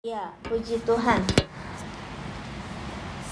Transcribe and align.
Ya, 0.00 0.32
puji 0.48 0.80
Tuhan. 0.88 1.20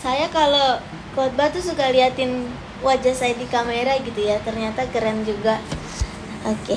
Saya 0.05 0.29
kalau 0.29 0.77
khotbah 1.17 1.49
tuh 1.49 1.65
suka 1.65 1.89
liatin 1.89 2.45
wajah 2.85 3.17
saya 3.17 3.33
di 3.41 3.49
kamera 3.49 3.97
gitu 4.05 4.21
ya. 4.21 4.37
Ternyata 4.45 4.85
keren 4.93 5.25
juga. 5.25 5.57
Oke. 6.45 6.77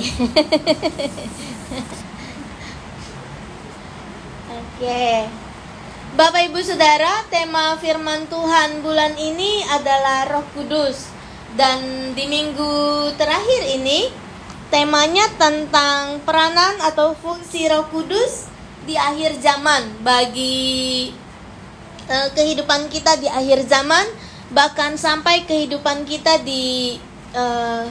Oke. 4.64 5.28
Bapak 6.16 6.40
Ibu 6.48 6.64
Saudara, 6.64 7.28
tema 7.28 7.76
firman 7.76 8.24
Tuhan 8.32 8.80
bulan 8.80 9.12
ini 9.20 9.60
adalah 9.76 10.24
Roh 10.24 10.48
Kudus. 10.56 11.12
Dan 11.52 12.16
di 12.16 12.24
minggu 12.32 13.12
terakhir 13.20 13.76
ini 13.76 14.08
temanya 14.72 15.28
tentang 15.36 16.24
peranan 16.24 16.80
atau 16.80 17.12
fungsi 17.12 17.68
Roh 17.68 17.92
Kudus 17.92 18.51
di 18.82 18.98
akhir 18.98 19.38
zaman 19.38 20.02
bagi 20.02 21.10
uh, 22.10 22.28
kehidupan 22.34 22.90
kita 22.90 23.18
di 23.18 23.30
akhir 23.30 23.66
zaman 23.70 24.06
bahkan 24.52 24.98
sampai 25.00 25.48
kehidupan 25.48 26.04
kita 26.04 26.42
di 26.44 26.98
uh, 27.32 27.88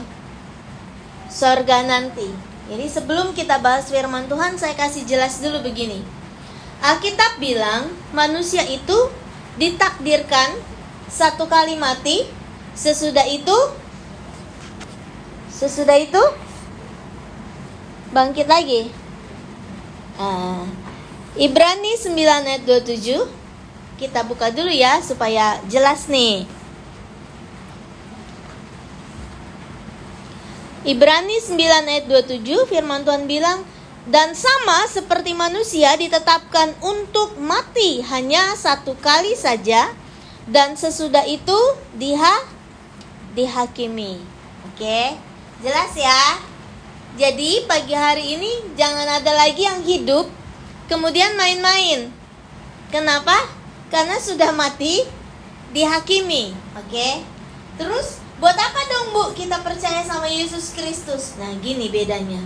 sorga 1.32 1.82
nanti. 1.82 2.28
Jadi 2.70 2.86
sebelum 2.86 3.34
kita 3.34 3.58
bahas 3.58 3.90
firman 3.90 4.30
Tuhan 4.30 4.56
saya 4.56 4.76
kasih 4.78 5.02
jelas 5.04 5.42
dulu 5.42 5.66
begini. 5.66 6.00
Alkitab 6.82 7.38
bilang 7.42 7.90
manusia 8.14 8.62
itu 8.66 9.10
ditakdirkan 9.58 10.54
satu 11.10 11.44
kali 11.46 11.76
mati, 11.76 12.24
sesudah 12.72 13.26
itu 13.28 13.54
sesudah 15.52 15.98
itu 16.00 16.22
bangkit 18.10 18.48
lagi. 18.48 18.88
Uh, 20.16 20.64
Ibrani 21.32 21.96
9 21.96 22.12
ayat 22.44 22.62
27 22.68 23.24
Kita 23.96 24.20
buka 24.28 24.52
dulu 24.52 24.68
ya 24.68 25.00
supaya 25.00 25.56
jelas 25.64 26.04
nih 26.12 26.44
Ibrani 30.84 31.40
9 31.40 31.56
ayat 31.88 32.04
27 32.10 32.68
firman 32.68 33.06
Tuhan 33.06 33.24
bilang 33.24 33.64
dan 34.02 34.34
sama 34.34 34.82
seperti 34.90 35.30
manusia 35.30 35.94
ditetapkan 35.94 36.74
untuk 36.82 37.38
mati 37.38 38.02
hanya 38.02 38.58
satu 38.58 38.98
kali 38.98 39.38
saja 39.38 39.94
dan 40.50 40.74
sesudah 40.74 41.22
itu 41.22 41.54
diha 41.94 42.36
dihakimi. 43.38 44.18
Oke, 44.66 45.14
jelas 45.62 45.94
ya. 45.94 46.42
Jadi 47.14 47.62
pagi 47.70 47.94
hari 47.94 48.34
ini 48.34 48.74
jangan 48.74 49.22
ada 49.22 49.32
lagi 49.38 49.62
yang 49.62 49.86
hidup 49.86 50.26
kemudian 50.92 51.32
main-main. 51.40 52.12
Kenapa? 52.92 53.48
Karena 53.88 54.20
sudah 54.20 54.52
mati 54.52 55.00
dihakimi. 55.72 56.52
Oke. 56.76 57.24
Terus 57.80 58.20
buat 58.36 58.52
apa 58.52 58.80
dong 58.92 59.16
Bu 59.16 59.24
kita 59.32 59.64
percaya 59.64 60.04
sama 60.04 60.28
Yesus 60.28 60.76
Kristus? 60.76 61.40
Nah, 61.40 61.56
gini 61.64 61.88
bedanya. 61.88 62.44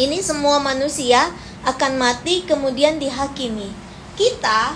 Ini 0.00 0.24
semua 0.24 0.56
manusia 0.56 1.28
akan 1.68 2.00
mati 2.00 2.48
kemudian 2.48 2.96
dihakimi. 2.96 3.68
Kita 4.16 4.72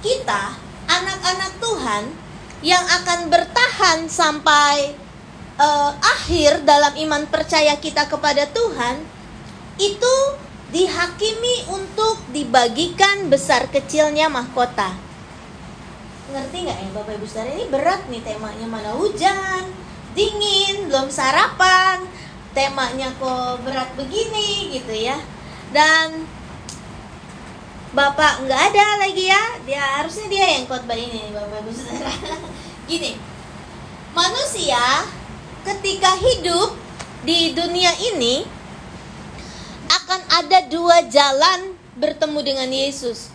kita 0.00 0.56
anak-anak 0.88 1.52
Tuhan 1.60 2.02
yang 2.64 2.82
akan 2.82 3.28
bertahan 3.28 4.08
sampai 4.08 4.96
uh, 5.60 5.92
akhir 6.00 6.64
dalam 6.64 6.96
iman 6.96 7.22
percaya 7.28 7.76
kita 7.76 8.08
kepada 8.08 8.48
Tuhan 8.50 9.04
itu 9.78 10.14
dihakimi 10.72 11.68
untuk 11.68 12.16
dibagikan 12.32 13.28
besar 13.28 13.68
kecilnya 13.68 14.32
mahkota. 14.32 14.96
Ngerti 16.32 16.56
nggak 16.64 16.78
ya 16.80 16.88
Bapak 16.96 17.12
Ibu 17.20 17.26
Saudara 17.28 17.52
ini 17.52 17.68
berat 17.68 18.00
nih 18.08 18.24
temanya 18.24 18.64
mana 18.64 18.96
hujan, 18.96 19.68
dingin, 20.16 20.88
belum 20.88 21.12
sarapan, 21.12 22.08
temanya 22.56 23.12
kok 23.20 23.60
berat 23.68 23.92
begini 24.00 24.72
gitu 24.72 24.96
ya. 24.96 25.20
Dan 25.76 26.24
Bapak 27.92 28.48
nggak 28.48 28.62
ada 28.72 28.86
lagi 29.04 29.28
ya, 29.28 29.44
dia 29.68 29.84
harusnya 30.00 30.24
dia 30.32 30.56
yang 30.56 30.64
khotbah 30.64 30.96
ini 30.96 31.36
Bapak 31.36 31.68
Ibu 31.68 31.72
Saudara. 31.76 32.16
Gini, 32.88 33.12
manusia 34.16 35.04
ketika 35.68 36.16
hidup 36.16 36.72
di 37.28 37.52
dunia 37.52 37.92
ini 38.16 38.61
akan 39.92 40.20
ada 40.40 40.58
dua 40.72 41.04
jalan 41.12 41.76
bertemu 42.00 42.38
dengan 42.40 42.68
Yesus. 42.72 43.28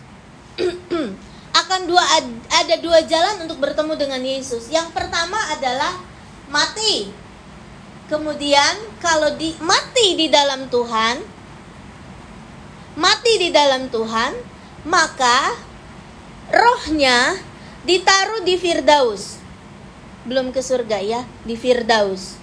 akan 1.64 1.80
dua 1.90 2.02
ada 2.54 2.74
dua 2.78 3.02
jalan 3.06 3.46
untuk 3.46 3.58
bertemu 3.62 3.94
dengan 3.94 4.22
Yesus. 4.22 4.70
Yang 4.70 4.90
pertama 4.94 5.38
adalah 5.54 5.94
mati. 6.50 7.10
Kemudian 8.08 8.74
kalau 9.04 9.36
di 9.36 9.52
mati 9.60 10.16
di 10.16 10.32
dalam 10.32 10.66
Tuhan, 10.72 11.20
mati 12.96 13.32
di 13.36 13.52
dalam 13.52 13.92
Tuhan, 13.92 14.32
maka 14.88 15.52
rohnya 16.48 17.36
ditaruh 17.84 18.42
di 18.48 18.56
Firdaus. 18.56 19.36
Belum 20.24 20.52
ke 20.56 20.64
surga 20.64 21.04
ya, 21.04 21.20
di 21.44 21.54
Firdaus. 21.56 22.40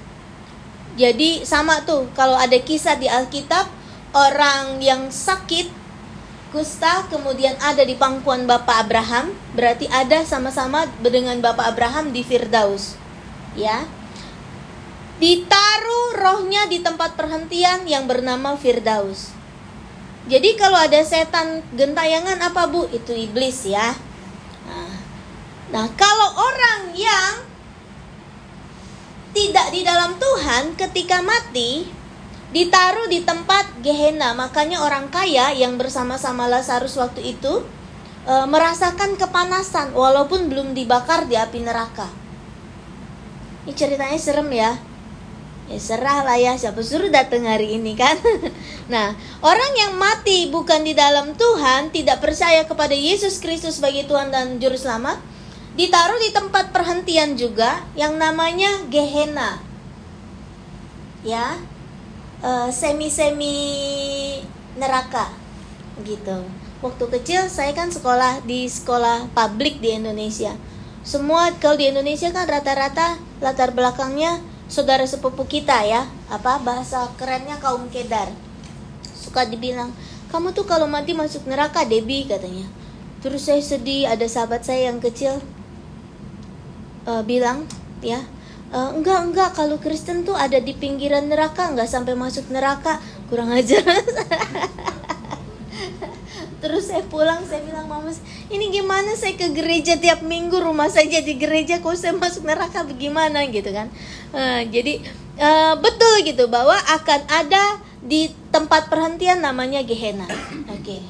Jadi 0.96 1.44
sama 1.44 1.84
tuh 1.84 2.08
kalau 2.16 2.40
ada 2.40 2.56
kisah 2.62 2.96
di 2.96 3.09
Alkitab 3.09 3.68
orang 4.16 4.80
yang 4.80 5.12
sakit 5.12 5.68
kusta 6.56 7.03
kemudian 7.12 7.59
ada 7.59 7.84
di 7.84 8.00
pangkuan 8.00 8.48
Bapak 8.48 8.88
Abraham, 8.88 9.36
berarti 9.52 9.92
ada 9.92 10.24
sama-sama 10.24 10.88
dengan 11.03 11.44
Bapak 11.44 11.76
Abraham 11.76 12.16
di 12.16 12.24
Firdaus. 12.24 12.96
Ya. 13.59 13.84
Ditaruh 15.20 16.16
rohnya 16.16 16.64
di 16.72 16.80
tempat 16.80 17.20
perhentian 17.20 17.84
yang 17.84 18.08
bernama 18.08 18.56
Firdaus. 18.56 19.36
Jadi 20.32 20.56
kalau 20.56 20.80
ada 20.80 21.03
setan 21.03 21.59
gentayangan 21.76 22.40
apa 22.40 22.72
Bu? 22.72 22.88
Itu 22.88 23.12
iblis 23.12 23.68
ya. 23.68 23.94
Nah, 24.66 24.92
nah 25.76 25.88
kalau 26.00 26.40
orang 26.40 26.96
yang 26.96 27.46
tidak 29.36 29.76
di 29.76 29.84
dalam 29.84 30.16
Tuhan 30.16 30.80
ketika 30.80 31.20
mati, 31.20 31.86
ditaruh 32.55 33.11
di 33.11 33.19
tempat 33.19 33.67
Gehenna. 33.83 34.31
Makanya 34.31 34.79
orang 34.79 35.11
kaya 35.11 35.51
yang 35.51 35.75
bersama-sama 35.75 36.47
Lazarus 36.47 36.95
waktu 36.95 37.35
itu 37.35 37.67
e, 38.23 38.33
merasakan 38.47 39.19
kepanasan 39.19 39.91
walaupun 39.91 40.47
belum 40.47 40.71
dibakar 40.71 41.27
di 41.27 41.35
api 41.35 41.59
neraka. 41.67 42.07
Ini 43.67 43.75
ceritanya 43.75 44.16
serem 44.16 44.47
ya. 44.55 44.71
Ya 45.66 45.81
serah 45.81 46.21
lah 46.23 46.38
ya 46.39 46.55
siapa 46.55 46.79
suruh 46.79 47.11
datang 47.11 47.43
hari 47.43 47.75
ini 47.75 47.91
kan. 47.99 48.16
nah, 48.93 49.11
orang 49.43 49.73
yang 49.75 49.99
mati 49.99 50.47
bukan 50.47 50.87
di 50.87 50.95
dalam 50.95 51.35
Tuhan, 51.35 51.91
tidak 51.91 52.23
percaya 52.23 52.63
kepada 52.63 52.95
Yesus 52.95 53.43
Kristus 53.43 53.81
sebagai 53.81 54.07
Tuhan 54.07 54.31
dan 54.31 54.61
Juru 54.61 54.77
Selamat, 54.77 55.19
ditaruh 55.73 56.22
di 56.22 56.29
tempat 56.31 56.69
perhentian 56.69 57.33
juga 57.33 57.81
yang 57.97 58.16
namanya 58.16 58.85
Gehenna. 58.93 59.57
Ya, 61.25 61.57
uh, 62.45 62.69
semi-semi 62.69 63.57
neraka 64.78 65.33
gitu. 66.06 66.45
Waktu 66.85 67.06
kecil 67.17 67.50
saya 67.50 67.73
kan 67.73 67.89
sekolah 67.89 68.45
di 68.45 68.69
sekolah 68.69 69.33
publik 69.33 69.81
di 69.81 69.97
Indonesia. 69.97 70.53
Semua 71.01 71.50
kalau 71.57 71.81
di 71.81 71.89
Indonesia 71.89 72.29
kan 72.29 72.45
rata-rata 72.45 73.17
latar 73.41 73.73
belakangnya 73.73 74.38
saudara 74.69 75.01
sepupu 75.09 75.50
kita 75.50 75.81
ya. 75.81 76.05
Apa 76.29 76.61
bahasa 76.61 77.09
kerennya 77.17 77.57
kaum 77.57 77.89
kedar. 77.89 78.29
Suka 79.17 79.50
dibilang, 79.50 79.89
"Kamu 80.29 80.53
tuh 80.53 80.69
kalau 80.69 80.85
mati 80.85 81.17
masuk 81.17 81.50
neraka, 81.50 81.81
Debbie," 81.85 82.29
katanya. 82.29 82.69
Terus 83.25 83.49
saya 83.49 83.61
sedih, 83.61 84.05
ada 84.05 84.25
sahabat 84.29 84.61
saya 84.61 84.93
yang 84.93 85.02
kecil 85.02 85.41
uh, 87.09 87.25
bilang, 87.25 87.66
ya, 88.05 88.22
Uh, 88.75 88.91
enggak 88.91 89.19
enggak. 89.31 89.49
Kalau 89.55 89.79
Kristen 89.79 90.27
tuh 90.27 90.35
ada 90.35 90.59
di 90.59 90.75
pinggiran 90.75 91.31
neraka 91.31 91.72
enggak 91.72 91.87
sampai 91.87 92.11
masuk 92.11 92.51
neraka. 92.51 92.99
Kurang 93.31 93.55
ajar. 93.55 93.79
Terus 96.59 96.91
saya 96.91 97.07
pulang 97.07 97.39
saya 97.47 97.63
bilang 97.63 97.87
mama 97.87 98.11
ini 98.51 98.75
gimana? 98.75 99.16
Saya 99.16 99.39
ke 99.39 99.55
gereja 99.55 99.95
tiap 99.95 100.27
minggu 100.27 100.59
rumah 100.59 100.91
saja 100.91 101.23
di 101.23 101.39
gereja. 101.39 101.79
Kok 101.79 101.95
saya 101.95 102.19
masuk 102.19 102.43
neraka? 102.43 102.83
Bagaimana? 102.83 103.47
Gitu 103.47 103.72
kan. 103.72 103.87
Uh, 104.35 104.67
jadi 104.67 104.99
uh, 105.39 105.79
betul 105.79 106.27
gitu 106.27 106.51
bahwa 106.51 106.75
akan 106.75 107.22
ada 107.31 107.79
di 108.03 108.27
tempat 108.51 108.91
perhentian 108.91 109.39
namanya 109.39 109.79
Gehenna. 109.87 110.27
Oke. 110.67 110.83
Okay. 110.83 111.01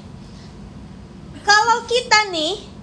kalau 1.46 1.86
kita 1.86 2.30
nih 2.30 2.75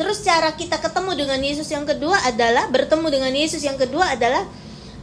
Terus 0.00 0.24
cara 0.24 0.56
kita 0.56 0.80
ketemu 0.80 1.12
dengan 1.12 1.36
Yesus 1.44 1.68
yang 1.68 1.84
kedua 1.84 2.16
adalah 2.24 2.72
bertemu 2.72 3.12
dengan 3.12 3.36
Yesus 3.36 3.60
yang 3.60 3.76
kedua 3.76 4.16
adalah 4.16 4.48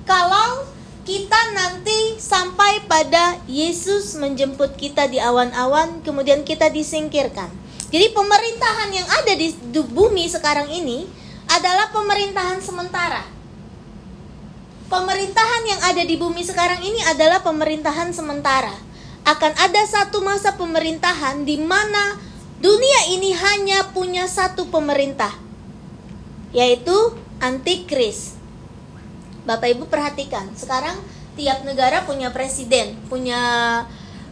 kalau 0.10 0.66
kita 1.06 1.38
nanti 1.54 2.18
sampai 2.18 2.82
pada 2.90 3.38
Yesus 3.46 4.18
menjemput 4.18 4.74
kita 4.74 5.06
di 5.06 5.22
awan-awan, 5.22 6.02
kemudian 6.02 6.42
kita 6.42 6.74
disingkirkan. 6.74 7.46
Jadi 7.94 8.10
pemerintahan 8.10 8.90
yang 8.90 9.06
ada 9.06 9.38
di 9.38 9.54
bumi 9.86 10.34
sekarang 10.34 10.66
ini 10.74 11.06
adalah 11.46 11.94
pemerintahan 11.94 12.58
sementara. 12.58 13.22
Pemerintahan 14.90 15.64
yang 15.78 15.82
ada 15.94 16.02
di 16.02 16.18
bumi 16.18 16.42
sekarang 16.42 16.82
ini 16.82 17.06
adalah 17.06 17.46
pemerintahan 17.46 18.18
sementara. 18.18 18.74
Akan 19.30 19.54
ada 19.62 19.86
satu 19.86 20.26
masa 20.26 20.58
pemerintahan 20.58 21.46
di 21.46 21.62
mana 21.62 22.27
dunia 22.58 23.00
ini 23.14 23.34
hanya 23.34 23.94
punya 23.94 24.26
satu 24.26 24.70
pemerintah, 24.70 25.34
yaitu 26.54 26.94
antikris. 27.38 28.38
Bapak 29.48 29.78
Ibu 29.78 29.88
perhatikan, 29.88 30.52
sekarang 30.58 30.98
tiap 31.40 31.64
negara 31.64 32.04
punya 32.04 32.34
presiden, 32.36 32.98
punya 33.08 33.40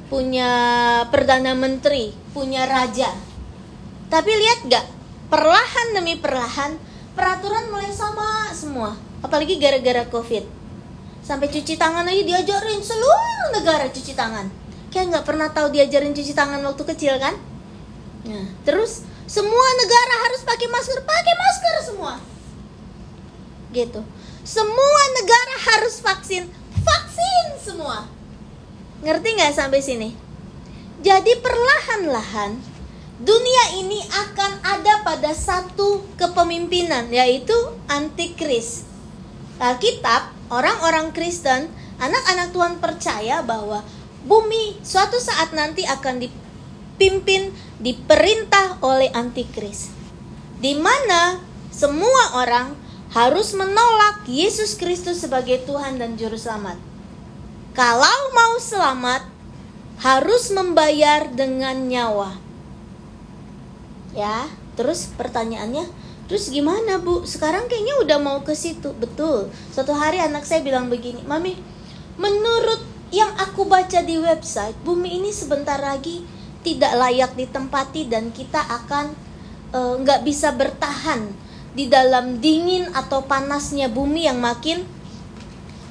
punya 0.09 0.49
perdana 1.09 1.55
menteri, 1.55 2.11
punya 2.35 2.67
raja. 2.67 3.09
Tapi 4.11 4.31
lihat 4.31 4.59
gak, 4.69 4.85
perlahan 5.31 5.87
demi 5.97 6.19
perlahan 6.19 6.77
peraturan 7.15 7.71
mulai 7.71 7.89
sama 7.89 8.51
semua. 8.51 8.93
Apalagi 9.23 9.57
gara-gara 9.57 10.05
covid. 10.11 10.45
Sampai 11.25 11.49
cuci 11.49 11.73
tangan 11.73 12.05
aja 12.05 12.21
diajarin 12.21 12.85
seluruh 12.85 13.49
negara 13.55 13.89
cuci 13.89 14.13
tangan. 14.13 14.45
Kayak 14.93 15.05
nggak 15.09 15.25
pernah 15.25 15.49
tahu 15.49 15.73
diajarin 15.73 16.13
cuci 16.13 16.37
tangan 16.37 16.61
waktu 16.61 16.83
kecil 16.85 17.17
kan? 17.17 17.33
Nah, 18.25 18.45
terus 18.65 19.05
semua 19.29 19.67
negara 19.77 20.15
harus 20.29 20.41
pakai 20.41 20.67
masker, 20.69 20.99
pakai 21.05 21.35
masker 21.37 21.75
semua. 21.93 22.13
Gitu. 23.69 24.01
Semua 24.45 25.01
negara 25.17 25.55
harus 25.73 26.01
vaksin, 26.01 26.49
vaksin 26.73 27.45
semua. 27.61 28.09
Ngerti 29.05 29.29
nggak 29.37 29.53
sampai 29.53 29.81
sini? 29.81 30.09
Jadi 31.01 31.37
perlahan-lahan 31.41 32.57
dunia 33.21 33.65
ini 33.79 34.01
akan 34.09 34.51
ada 34.65 35.05
pada 35.05 35.31
satu 35.31 36.03
kepemimpinan 36.17 37.07
yaitu 37.13 37.55
antikris. 37.87 38.83
Alkitab, 39.55 40.35
orang-orang 40.51 41.15
Kristen, 41.15 41.71
anak-anak 42.01 42.51
Tuhan 42.51 42.73
percaya 42.83 43.39
bahwa 43.39 43.85
bumi 44.27 44.81
suatu 44.83 45.15
saat 45.15 45.55
nanti 45.55 45.87
akan 45.87 46.27
dipimpin, 46.95 47.51
diperintah 47.83 48.79
oleh 48.79 49.11
antikris. 49.11 49.91
Di 50.63 50.79
mana 50.79 51.43
semua 51.67 52.39
orang 52.39 52.71
harus 53.11 53.51
menolak 53.51 54.23
Yesus 54.31 54.79
Kristus 54.79 55.19
sebagai 55.19 55.59
Tuhan 55.67 55.99
dan 55.99 56.15
Juru 56.15 56.39
Selamat. 56.39 56.79
Kalau 57.75 58.31
mau 58.31 58.55
selamat, 58.55 59.27
harus 59.99 60.47
membayar 60.55 61.27
dengan 61.27 61.75
nyawa. 61.91 62.39
Ya, 64.15 64.47
terus 64.79 65.11
pertanyaannya, 65.19 65.83
terus 66.31 66.47
gimana 66.47 66.95
bu? 67.03 67.27
Sekarang 67.27 67.67
kayaknya 67.67 67.99
udah 67.99 68.17
mau 68.23 68.39
ke 68.47 68.55
situ, 68.55 68.95
betul. 68.95 69.51
Suatu 69.75 69.91
hari 69.91 70.23
anak 70.23 70.47
saya 70.47 70.63
bilang 70.63 70.87
begini, 70.87 71.19
mami, 71.27 71.59
menurut 72.15 72.79
yang 73.11 73.35
aku 73.35 73.67
baca 73.67 73.99
di 73.99 74.15
website, 74.15 74.79
bumi 74.87 75.19
ini 75.19 75.35
sebentar 75.35 75.79
lagi 75.83 76.23
tidak 76.65 76.97
layak 76.97 77.31
ditempati 77.37 78.09
dan 78.09 78.33
kita 78.33 78.57
akan 78.57 79.13
eh, 79.69 79.93
nggak 80.01 80.19
uh, 80.19 80.25
bisa 80.25 80.49
bertahan 80.57 81.29
di 81.77 81.85
dalam 81.91 82.41
dingin 82.41 82.89
atau 82.95 83.21
panasnya 83.21 83.91
bumi 83.91 84.25
yang 84.25 84.41
makin 84.41 84.81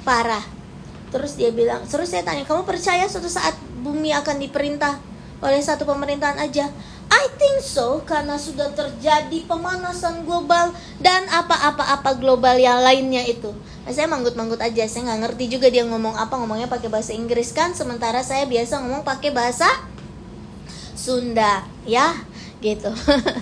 parah. 0.02 0.42
Terus 1.14 1.38
dia 1.38 1.54
bilang, 1.54 1.86
terus 1.86 2.10
saya 2.10 2.26
tanya, 2.26 2.42
kamu 2.42 2.66
percaya 2.66 3.06
suatu 3.06 3.30
saat 3.30 3.54
bumi 3.86 4.10
akan 4.10 4.42
diperintah 4.42 4.98
oleh 5.38 5.62
satu 5.62 5.86
pemerintahan 5.86 6.42
aja? 6.42 6.66
I 7.12 7.30
think 7.38 7.62
so 7.62 8.02
karena 8.02 8.34
sudah 8.34 8.74
terjadi 8.74 9.46
pemanasan 9.46 10.26
global 10.26 10.74
dan 10.98 11.28
apa-apa-apa 11.30 12.18
global 12.18 12.58
yang 12.58 12.82
lainnya 12.82 13.22
itu. 13.22 13.54
Nah, 13.86 13.92
saya 13.92 14.10
manggut-manggut 14.10 14.58
aja, 14.58 14.88
saya 14.88 15.12
nggak 15.12 15.20
ngerti 15.28 15.44
juga 15.54 15.70
dia 15.70 15.86
ngomong 15.86 16.16
apa, 16.18 16.34
ngomongnya 16.40 16.66
pakai 16.66 16.90
bahasa 16.90 17.12
Inggris 17.14 17.54
kan, 17.54 17.76
sementara 17.76 18.24
saya 18.24 18.48
biasa 18.48 18.82
ngomong 18.82 19.06
pakai 19.06 19.30
bahasa 19.30 19.68
Sunda, 21.04 21.68
ya, 21.84 22.16
gitu. 22.64 22.88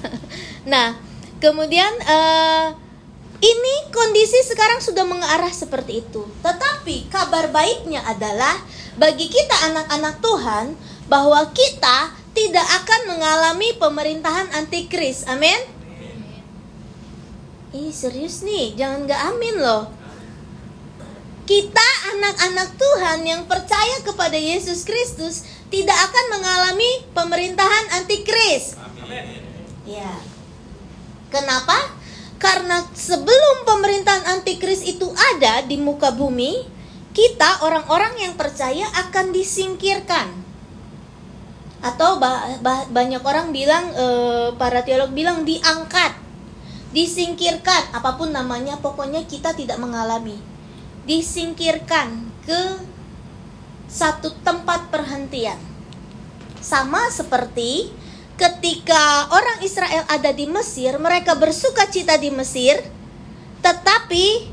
nah, 0.73 0.99
Kemudian 1.43 1.91
uh, 2.07 2.71
ini 3.43 3.75
kondisi 3.91 4.39
sekarang 4.47 4.79
sudah 4.79 5.03
mengarah 5.03 5.51
seperti 5.51 6.07
itu. 6.07 6.23
Tetapi 6.39 7.11
kabar 7.11 7.51
baiknya 7.51 7.99
adalah 8.07 8.63
bagi 8.95 9.27
kita 9.27 9.75
anak-anak 9.75 10.23
Tuhan 10.23 10.79
bahwa 11.11 11.43
kita 11.51 12.15
tidak 12.31 12.63
akan 12.63 13.01
mengalami 13.11 13.75
pemerintahan 13.75 14.55
antikris. 14.55 15.27
Amin. 15.27 15.59
Ih 17.75 17.91
serius 17.91 18.47
nih, 18.47 18.79
jangan 18.79 19.11
gak 19.11 19.23
amin 19.35 19.59
loh. 19.59 19.91
Kita 21.43 21.89
anak-anak 22.15 22.79
Tuhan 22.79 23.19
yang 23.27 23.43
percaya 23.51 23.99
kepada 24.07 24.39
Yesus 24.39 24.87
Kristus 24.87 25.43
tidak 25.73 25.99
akan 26.13 26.25
mengalami 26.37 26.91
pemerintahan 27.17 27.87
antikris. 27.97 28.77
Amin. 28.77 29.41
Ya. 29.89 30.13
Kenapa? 31.33 31.97
Karena 32.37 32.85
sebelum 32.93 33.65
pemerintahan 33.65 34.37
antikris 34.37 34.85
itu 34.85 35.09
ada 35.33 35.65
di 35.65 35.81
muka 35.81 36.13
bumi, 36.13 36.69
kita 37.17 37.65
orang-orang 37.65 38.21
yang 38.21 38.35
percaya 38.37 38.85
akan 39.09 39.33
disingkirkan. 39.33 40.29
Atau 41.81 42.21
bah, 42.21 42.61
bah, 42.61 42.85
banyak 42.93 43.25
orang 43.25 43.51
bilang, 43.51 43.91
e, 43.97 44.07
para 44.61 44.85
teolog 44.85 45.17
bilang 45.17 45.49
diangkat, 45.49 46.15
disingkirkan, 46.93 47.97
apa 47.97 48.21
pun 48.21 48.31
namanya, 48.31 48.77
pokoknya 48.79 49.25
kita 49.25 49.57
tidak 49.57 49.81
mengalami. 49.81 50.37
Disingkirkan 51.09 52.29
ke 52.45 52.92
satu 53.93 54.33
tempat 54.41 54.89
perhentian. 54.89 55.61
Sama 56.65 57.13
seperti 57.13 57.93
ketika 58.41 59.29
orang 59.29 59.61
Israel 59.61 60.09
ada 60.09 60.33
di 60.33 60.49
Mesir, 60.49 60.97
mereka 60.97 61.37
bersuka 61.37 61.85
cita 61.93 62.17
di 62.17 62.33
Mesir, 62.33 62.81
tetapi 63.61 64.49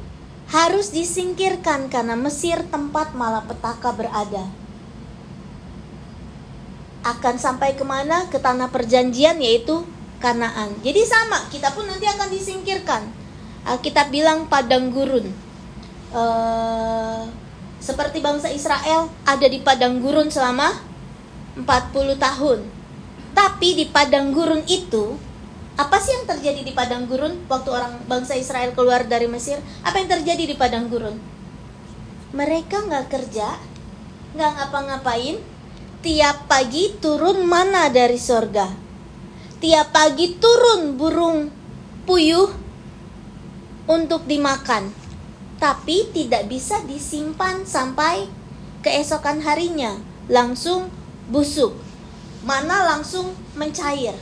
harus 0.51 0.91
disingkirkan 0.91 1.87
karena 1.87 2.19
Mesir 2.19 2.59
tempat 2.67 3.15
malapetaka 3.15 3.95
berada. 3.95 4.43
Akan 7.07 7.39
sampai 7.39 7.79
ke 7.79 7.87
mana? 7.87 8.27
Ke 8.27 8.43
tanah 8.43 8.67
perjanjian 8.67 9.39
yaitu 9.39 9.87
Kanaan. 10.19 10.75
Jadi 10.83 11.07
sama, 11.07 11.47
kita 11.47 11.71
pun 11.71 11.87
nanti 11.87 12.03
akan 12.03 12.27
disingkirkan. 12.27 13.07
Kita 13.79 14.11
bilang 14.11 14.51
padang 14.51 14.91
gurun. 14.91 15.31
Uh, 16.11 17.23
seperti 17.79 18.19
bangsa 18.19 18.51
Israel 18.51 19.07
ada 19.23 19.47
di 19.47 19.59
padang 19.63 20.03
gurun 20.03 20.27
selama 20.27 20.75
40 21.55 21.65
tahun 22.19 22.79
tapi 23.39 23.71
di 23.77 23.85
padang 23.87 24.35
gurun 24.35 24.67
itu, 24.67 25.15
apa 25.79 25.95
sih 26.01 26.11
yang 26.11 26.27
terjadi 26.27 26.59
di 26.59 26.73
padang 26.75 27.07
gurun 27.07 27.39
waktu 27.47 27.69
orang 27.71 28.03
bangsa 28.03 28.35
Israel 28.35 28.75
keluar 28.75 29.07
dari 29.07 29.31
Mesir? 29.31 29.63
Apa 29.85 30.01
yang 30.01 30.11
terjadi 30.11 30.43
di 30.43 30.55
padang 30.59 30.91
gurun? 30.91 31.15
Mereka 32.35 32.83
nggak 32.89 33.07
kerja, 33.07 33.55
nggak 34.35 34.51
ngapa-ngapain. 34.59 35.39
Tiap 35.99 36.47
pagi 36.47 36.95
turun 37.03 37.43
mana 37.43 37.91
dari 37.91 38.15
sorga. 38.15 38.71
Tiap 39.59 39.91
pagi 39.91 40.39
turun 40.39 40.95
burung 40.95 41.51
puyuh 42.07 42.47
untuk 43.87 44.23
dimakan. 44.23 44.87
Tapi 45.59 46.07
tidak 46.15 46.47
bisa 46.47 46.79
disimpan 46.87 47.67
sampai 47.67 48.31
keesokan 48.79 49.43
harinya. 49.43 49.99
Langsung 50.31 50.87
busuk. 51.27 51.75
Mana 52.47 52.87
langsung 52.87 53.35
mencair. 53.59 54.15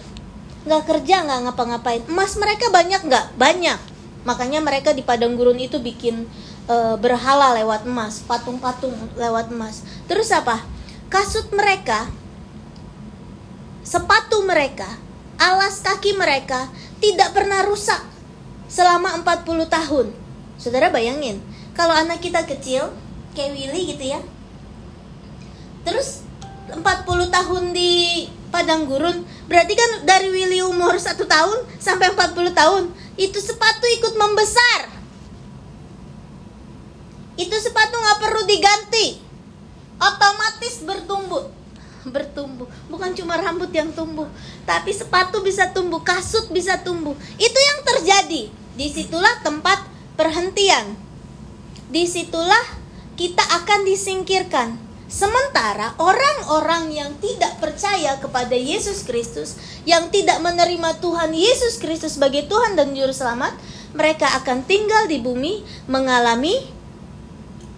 Nggak 0.65 0.83
kerja 0.89 1.23
nggak 1.23 1.39
ngapa-ngapain. 1.47 2.01
Emas 2.09 2.33
mereka 2.41 2.73
banyak 2.73 3.05
nggak? 3.05 3.37
Banyak. 3.37 3.79
Makanya 4.25 4.59
mereka 4.59 4.91
di 4.91 5.05
padang 5.05 5.37
gurun 5.37 5.61
itu 5.61 5.79
bikin 5.79 6.27
e, 6.67 6.75
berhala 6.99 7.55
lewat 7.55 7.87
emas 7.87 8.25
patung-patung 8.25 8.97
lewat 9.15 9.53
emas. 9.53 9.85
Terus 10.09 10.33
apa? 10.33 10.65
Kasut 11.07 11.47
mereka 11.55 12.11
sepatu 13.87 14.43
mereka 14.43 14.99
alas 15.39 15.79
kaki 15.79 16.19
mereka 16.19 16.67
tidak 16.99 17.31
pernah 17.31 17.63
rusak 17.63 18.03
selama 18.67 19.15
40 19.23 19.47
tahun 19.71 20.11
saudara 20.57 20.89
bayangin 20.89 21.37
kalau 21.77 21.93
anak 21.93 22.19
kita 22.19 22.41
kecil 22.43 22.89
kayak 23.37 23.53
Willy 23.53 23.93
gitu 23.93 24.17
ya. 24.17 24.19
Terus 25.85 26.25
40 26.73 26.81
tahun 27.31 27.63
di 27.71 28.25
padang 28.49 28.89
gurun 28.89 29.23
berarti 29.45 29.77
kan 29.77 29.91
dari 30.03 30.33
Willy 30.33 30.65
umur 30.65 30.97
satu 30.97 31.29
tahun 31.29 31.63
sampai 31.77 32.11
40 32.17 32.51
tahun 32.51 32.83
itu 33.15 33.37
sepatu 33.37 33.85
ikut 34.01 34.13
membesar. 34.17 34.97
Itu 37.37 37.53
sepatu 37.61 37.93
nggak 38.01 38.19
perlu 38.19 38.41
diganti. 38.49 39.21
Otomatis 40.01 40.81
bertumbuh. 40.81 41.53
Bertumbuh. 42.09 42.65
Bukan 42.89 43.13
cuma 43.13 43.37
rambut 43.37 43.69
yang 43.69 43.93
tumbuh 43.93 44.25
tapi 44.65 44.89
sepatu 44.89 45.45
bisa 45.45 45.69
tumbuh 45.69 46.01
kasut 46.01 46.49
bisa 46.49 46.81
tumbuh. 46.81 47.13
Itu 47.37 47.59
yang 47.61 47.79
terjadi. 47.85 48.49
Di 48.77 48.87
situlah 48.89 49.45
tempat 49.45 49.96
perhentian. 50.17 50.97
Di 51.87 52.03
situlah 52.09 52.65
kita 53.15 53.45
akan 53.63 53.87
disingkirkan. 53.87 54.75
Sementara 55.07 55.95
orang-orang 56.03 56.91
yang 56.91 57.15
tidak 57.23 57.63
percaya 57.63 58.19
kepada 58.19 58.51
Yesus 58.59 59.07
Kristus, 59.07 59.55
yang 59.87 60.11
tidak 60.11 60.43
menerima 60.43 60.99
Tuhan 60.99 61.31
Yesus 61.31 61.79
Kristus 61.79 62.19
sebagai 62.19 62.43
Tuhan 62.51 62.75
dan 62.75 62.91
Juru 62.91 63.15
Selamat, 63.15 63.55
mereka 63.95 64.27
akan 64.35 64.67
tinggal 64.67 65.07
di 65.07 65.23
bumi 65.23 65.63
mengalami 65.87 66.59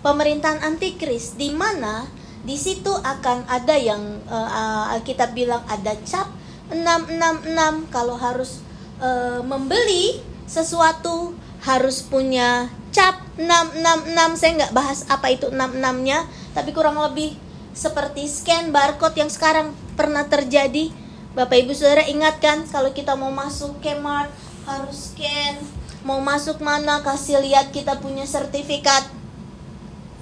pemerintahan 0.02 0.66
antikris 0.66 1.38
di 1.38 1.54
mana 1.54 2.10
di 2.42 2.56
situ 2.56 2.90
akan 2.90 3.46
ada 3.46 3.76
yang 3.78 4.02
uh, 4.26 4.96
Alkitab 4.96 5.36
bilang 5.36 5.62
ada 5.70 5.94
cap 6.08 6.34
666 6.72 7.94
kalau 7.94 8.16
harus 8.16 8.64
uh, 9.04 9.44
membeli 9.44 10.24
sesuatu 10.50 11.36
harus 11.64 12.04
punya 12.06 12.72
cap 12.96 13.20
666 13.36 14.40
saya 14.40 14.52
nggak 14.64 14.74
bahas 14.76 15.04
apa 15.12 15.32
itu 15.32 15.52
66 15.52 16.08
nya 16.08 16.24
tapi 16.56 16.72
kurang 16.72 17.00
lebih 17.00 17.36
seperti 17.80 18.28
scan 18.28 18.76
barcode 18.76 19.16
yang 19.16 19.32
sekarang 19.32 19.72
pernah 19.96 20.28
terjadi. 20.28 20.92
Bapak 21.38 21.64
Ibu 21.64 21.72
Saudara 21.72 22.04
ingatkan 22.10 22.68
kalau 22.68 22.92
kita 22.92 23.16
mau 23.16 23.32
masuk 23.32 23.80
Kmart 23.80 24.34
harus 24.68 25.14
scan. 25.14 25.56
Mau 26.04 26.20
masuk 26.20 26.60
mana 26.64 27.00
kasih 27.04 27.40
lihat 27.44 27.72
kita 27.72 28.00
punya 28.04 28.28
sertifikat 28.28 29.08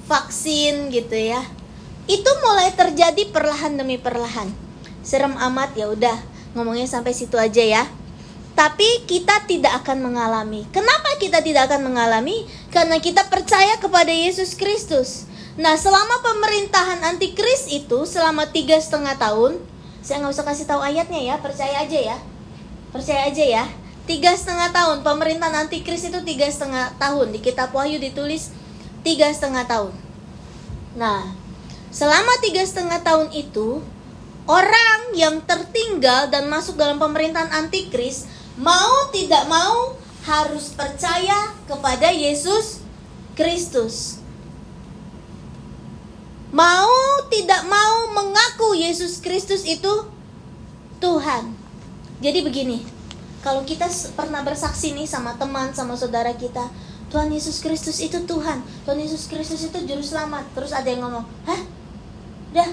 vaksin 0.06 0.94
gitu 0.94 1.17
ya. 1.17 1.41
Itu 2.06 2.29
mulai 2.46 2.74
terjadi 2.74 3.29
perlahan 3.34 3.77
demi 3.77 3.98
perlahan. 3.98 4.53
Serem 5.01 5.34
amat 5.38 5.74
ya 5.74 5.88
udah, 5.89 6.17
ngomongnya 6.53 6.86
sampai 6.86 7.15
situ 7.15 7.39
aja 7.39 7.63
ya. 7.63 7.84
Tapi 8.58 9.06
kita 9.06 9.46
tidak 9.46 9.86
akan 9.86 10.10
mengalami. 10.10 10.66
Kenapa 10.74 11.14
kita 11.22 11.46
tidak 11.46 11.70
akan 11.70 11.94
mengalami? 11.94 12.50
Karena 12.74 12.98
kita 12.98 13.30
percaya 13.30 13.78
kepada 13.78 14.10
Yesus 14.10 14.58
Kristus. 14.58 15.30
Nah, 15.62 15.78
selama 15.78 16.26
pemerintahan 16.26 17.06
antikris 17.06 17.70
itu 17.70 18.10
selama 18.10 18.50
tiga 18.50 18.82
setengah 18.82 19.14
tahun, 19.22 19.62
saya 20.02 20.26
nggak 20.26 20.34
usah 20.34 20.46
kasih 20.46 20.66
tahu 20.66 20.82
ayatnya 20.82 21.22
ya, 21.22 21.36
percaya 21.38 21.86
aja 21.86 22.00
ya, 22.14 22.18
percaya 22.90 23.30
aja 23.30 23.46
ya. 23.46 23.66
Tiga 24.10 24.34
setengah 24.34 24.74
tahun 24.74 25.06
pemerintahan 25.06 25.70
antikris 25.70 26.10
itu 26.10 26.18
tiga 26.26 26.50
setengah 26.50 26.98
tahun 26.98 27.30
di 27.30 27.40
kitab 27.46 27.70
Wahyu 27.78 28.02
ditulis 28.02 28.50
tiga 29.06 29.30
setengah 29.30 29.70
tahun. 29.70 29.94
Nah, 30.98 31.38
Selama 31.98 32.30
tiga 32.44 32.62
setengah 32.62 33.00
tahun 33.02 33.34
itu, 33.34 33.82
orang 34.46 35.18
yang 35.18 35.40
tertinggal 35.42 36.28
dan 36.30 36.46
masuk 36.46 36.76
dalam 36.76 37.00
pemerintahan 37.00 37.50
antikris 37.50 38.30
mau 38.58 39.14
tidak 39.14 39.46
mau 39.46 39.94
harus 40.26 40.74
percaya 40.74 41.54
kepada 41.70 42.10
Yesus 42.12 42.82
Kristus. 43.38 44.20
Mau 46.50 46.90
tidak 47.30 47.64
mau 47.70 48.12
mengaku 48.18 48.74
Yesus 48.74 49.22
Kristus 49.22 49.62
itu 49.64 50.10
Tuhan. 50.98 51.54
Jadi 52.18 52.42
begini, 52.42 52.82
kalau 53.46 53.62
kita 53.62 53.86
pernah 54.18 54.42
bersaksi 54.42 54.98
nih 54.98 55.06
sama 55.06 55.38
teman, 55.38 55.70
sama 55.78 55.94
saudara 55.94 56.34
kita, 56.34 56.66
Tuhan 57.14 57.30
Yesus 57.30 57.62
Kristus 57.62 58.02
itu 58.02 58.26
Tuhan, 58.26 58.66
Tuhan 58.84 59.00
Yesus 59.00 59.30
Kristus 59.30 59.70
itu 59.70 59.78
juru 59.86 60.02
selamat. 60.02 60.44
Terus 60.58 60.74
ada 60.74 60.88
yang 60.90 61.06
ngomong, 61.06 61.24
"Hah? 61.46 61.62
Dah, 62.52 62.70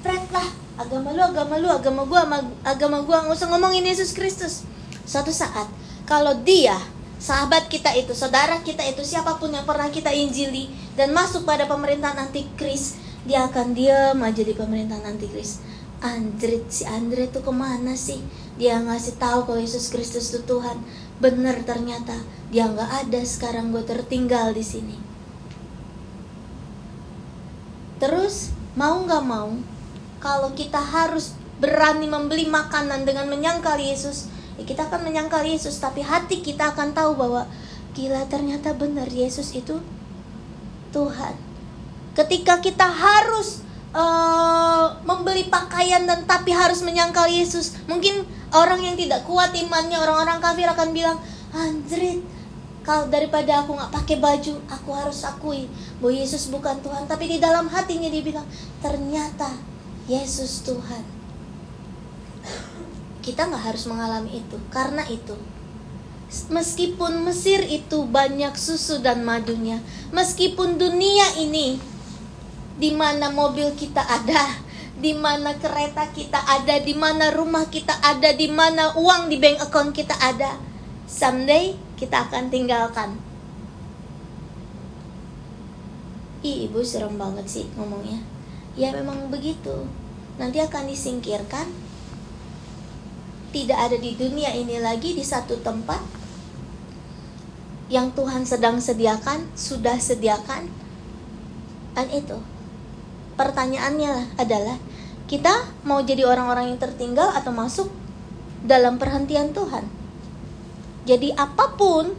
Fred 0.00 0.24
lah. 0.32 0.48
Agama 0.78 1.10
lu, 1.10 1.20
agama 1.20 1.58
lu, 1.58 1.68
agama 1.68 2.02
gua, 2.06 2.22
agama 2.62 3.02
gua 3.02 3.26
nggak 3.26 3.34
usah 3.34 3.50
ngomongin 3.50 3.82
Yesus 3.82 4.14
Kristus. 4.14 4.62
Suatu 5.08 5.32
saat, 5.32 5.72
kalau 6.04 6.44
dia 6.44 6.76
sahabat 7.16 7.72
kita 7.72 7.96
itu, 7.96 8.12
saudara 8.12 8.60
kita 8.60 8.84
itu, 8.84 9.00
siapa 9.00 9.40
pun 9.40 9.48
yang 9.48 9.64
pernah 9.64 9.88
kita 9.88 10.12
injili 10.12 10.68
dan 11.00 11.16
masuk 11.16 11.48
pada 11.48 11.64
pemerintahan 11.64 12.28
antikris, 12.28 13.00
dia 13.24 13.48
akan 13.48 13.72
diam 13.72 14.20
aja 14.20 14.44
di 14.44 14.52
pemerintahan 14.52 15.08
antikris. 15.08 15.64
Andre, 16.04 16.62
si 16.70 16.84
Andre 16.84 17.26
tuh 17.32 17.40
ke 17.40 17.50
mana 17.50 17.96
sih? 17.96 18.20
Dia 18.60 18.78
ngasih 18.78 19.18
tahu 19.18 19.48
kalau 19.48 19.58
Yesus 19.58 19.90
Kristus 19.90 20.30
itu 20.30 20.44
Tuhan. 20.46 20.78
Bener 21.18 21.58
ternyata 21.66 22.14
dia 22.54 22.70
nggak 22.70 23.08
ada 23.08 23.20
sekarang 23.26 23.74
gue 23.74 23.82
tertinggal 23.82 24.54
di 24.54 24.62
sini. 24.62 24.94
Terus 27.98 28.54
mau 28.78 29.02
nggak 29.02 29.24
mau 29.26 29.50
kalau 30.22 30.54
kita 30.54 30.78
harus 30.78 31.34
berani 31.58 32.06
membeli 32.06 32.46
makanan 32.46 33.02
dengan 33.02 33.26
menyangkal 33.26 33.74
Yesus 33.82 34.30
ya 34.58 34.64
kita 34.66 34.90
akan 34.90 35.06
menyangkal 35.06 35.46
Yesus 35.46 35.78
tapi 35.78 36.02
hati 36.02 36.42
kita 36.42 36.74
akan 36.74 36.90
tahu 36.90 37.14
bahwa 37.14 37.46
gila 37.94 38.26
ternyata 38.26 38.74
benar 38.74 39.06
Yesus 39.06 39.54
itu 39.54 39.78
Tuhan. 40.90 41.34
Ketika 42.18 42.58
kita 42.58 42.90
harus 42.90 43.62
uh, 43.94 44.98
membeli 45.06 45.46
pakaian 45.46 46.02
dan 46.02 46.26
tapi 46.26 46.50
harus 46.50 46.82
menyangkal 46.82 47.30
Yesus 47.30 47.78
mungkin 47.86 48.26
orang 48.50 48.82
yang 48.82 48.96
tidak 48.98 49.22
kuat 49.22 49.54
imannya 49.54 50.00
orang-orang 50.02 50.42
kafir 50.42 50.66
akan 50.66 50.90
bilang 50.90 51.18
anjrit 51.54 52.18
kalau 52.82 53.06
daripada 53.12 53.62
aku 53.62 53.76
nggak 53.76 53.92
pakai 53.92 54.16
baju 54.16 54.54
aku 54.66 54.90
harus 54.96 55.22
akui 55.22 55.68
bahwa 56.02 56.12
Yesus 56.18 56.50
bukan 56.50 56.82
Tuhan. 56.82 57.06
Tapi 57.06 57.24
di 57.30 57.38
dalam 57.38 57.70
hatinya 57.70 58.10
dia 58.10 58.24
bilang 58.24 58.48
ternyata 58.82 59.54
Yesus 60.08 60.66
Tuhan 60.66 61.17
kita 63.28 63.44
nggak 63.44 63.64
harus 63.68 63.84
mengalami 63.84 64.40
itu 64.40 64.56
karena 64.72 65.04
itu 65.12 65.36
meskipun 66.48 67.28
Mesir 67.28 67.60
itu 67.68 68.08
banyak 68.08 68.56
susu 68.56 69.04
dan 69.04 69.20
madunya 69.20 69.84
meskipun 70.16 70.80
dunia 70.80 71.36
ini 71.36 71.76
di 72.80 72.96
mana 72.96 73.28
mobil 73.28 73.76
kita 73.76 74.00
ada 74.00 74.68
di 74.98 75.14
mana 75.14 75.54
kereta 75.54 76.10
kita 76.10 76.42
ada, 76.42 76.82
di 76.82 76.90
mana 76.90 77.30
rumah 77.30 77.70
kita 77.70 77.94
ada, 78.02 78.34
di 78.34 78.50
mana 78.50 78.98
uang 78.98 79.30
di 79.30 79.38
bank 79.38 79.70
account 79.70 79.94
kita 79.94 80.18
ada. 80.18 80.58
Someday 81.06 81.78
kita 81.94 82.26
akan 82.26 82.50
tinggalkan. 82.50 83.14
Ih, 86.42 86.66
ibu 86.66 86.82
serem 86.82 87.14
banget 87.14 87.46
sih 87.46 87.66
ngomongnya. 87.78 88.18
Ya 88.74 88.90
memang 88.90 89.30
begitu. 89.30 89.86
Nanti 90.38 90.58
akan 90.58 90.90
disingkirkan. 90.90 91.66
Tidak 93.48 93.78
ada 93.78 93.96
di 93.96 94.12
dunia 94.12 94.52
ini 94.52 94.76
lagi 94.76 95.16
di 95.16 95.24
satu 95.24 95.56
tempat 95.64 96.00
yang 97.88 98.12
Tuhan 98.12 98.44
sedang 98.44 98.76
sediakan, 98.76 99.48
sudah 99.56 99.96
sediakan. 99.96 100.68
Dan 101.96 102.06
itu 102.12 102.36
pertanyaannya 103.40 104.36
adalah 104.36 104.76
kita 105.24 105.72
mau 105.88 106.04
jadi 106.04 106.28
orang-orang 106.28 106.76
yang 106.76 106.80
tertinggal 106.80 107.32
atau 107.32 107.52
masuk 107.52 107.88
dalam 108.64 109.00
perhentian 109.00 109.56
Tuhan? 109.56 109.88
Jadi 111.08 111.32
apa 111.32 111.72
pun 111.72 112.12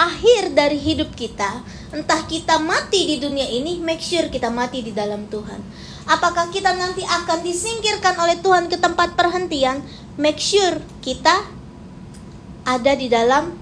akhir 0.00 0.56
dari 0.56 0.80
hidup 0.80 1.12
kita, 1.12 1.60
entah 1.92 2.24
kita 2.24 2.56
mati 2.56 3.04
di 3.04 3.16
dunia 3.20 3.44
ini, 3.44 3.84
make 3.84 4.00
sure 4.00 4.32
kita 4.32 4.48
mati 4.48 4.80
di 4.80 4.96
dalam 4.96 5.28
Tuhan. 5.28 5.60
Apakah 6.08 6.48
kita 6.48 6.72
nanti 6.72 7.04
akan 7.04 7.44
disingkirkan 7.44 8.16
oleh 8.16 8.40
Tuhan 8.40 8.72
ke 8.72 8.80
tempat 8.80 9.12
perhentian? 9.12 9.84
Make 10.20 10.36
sure 10.36 10.84
kita 11.00 11.48
ada 12.68 12.92
di 12.92 13.08
dalam 13.08 13.56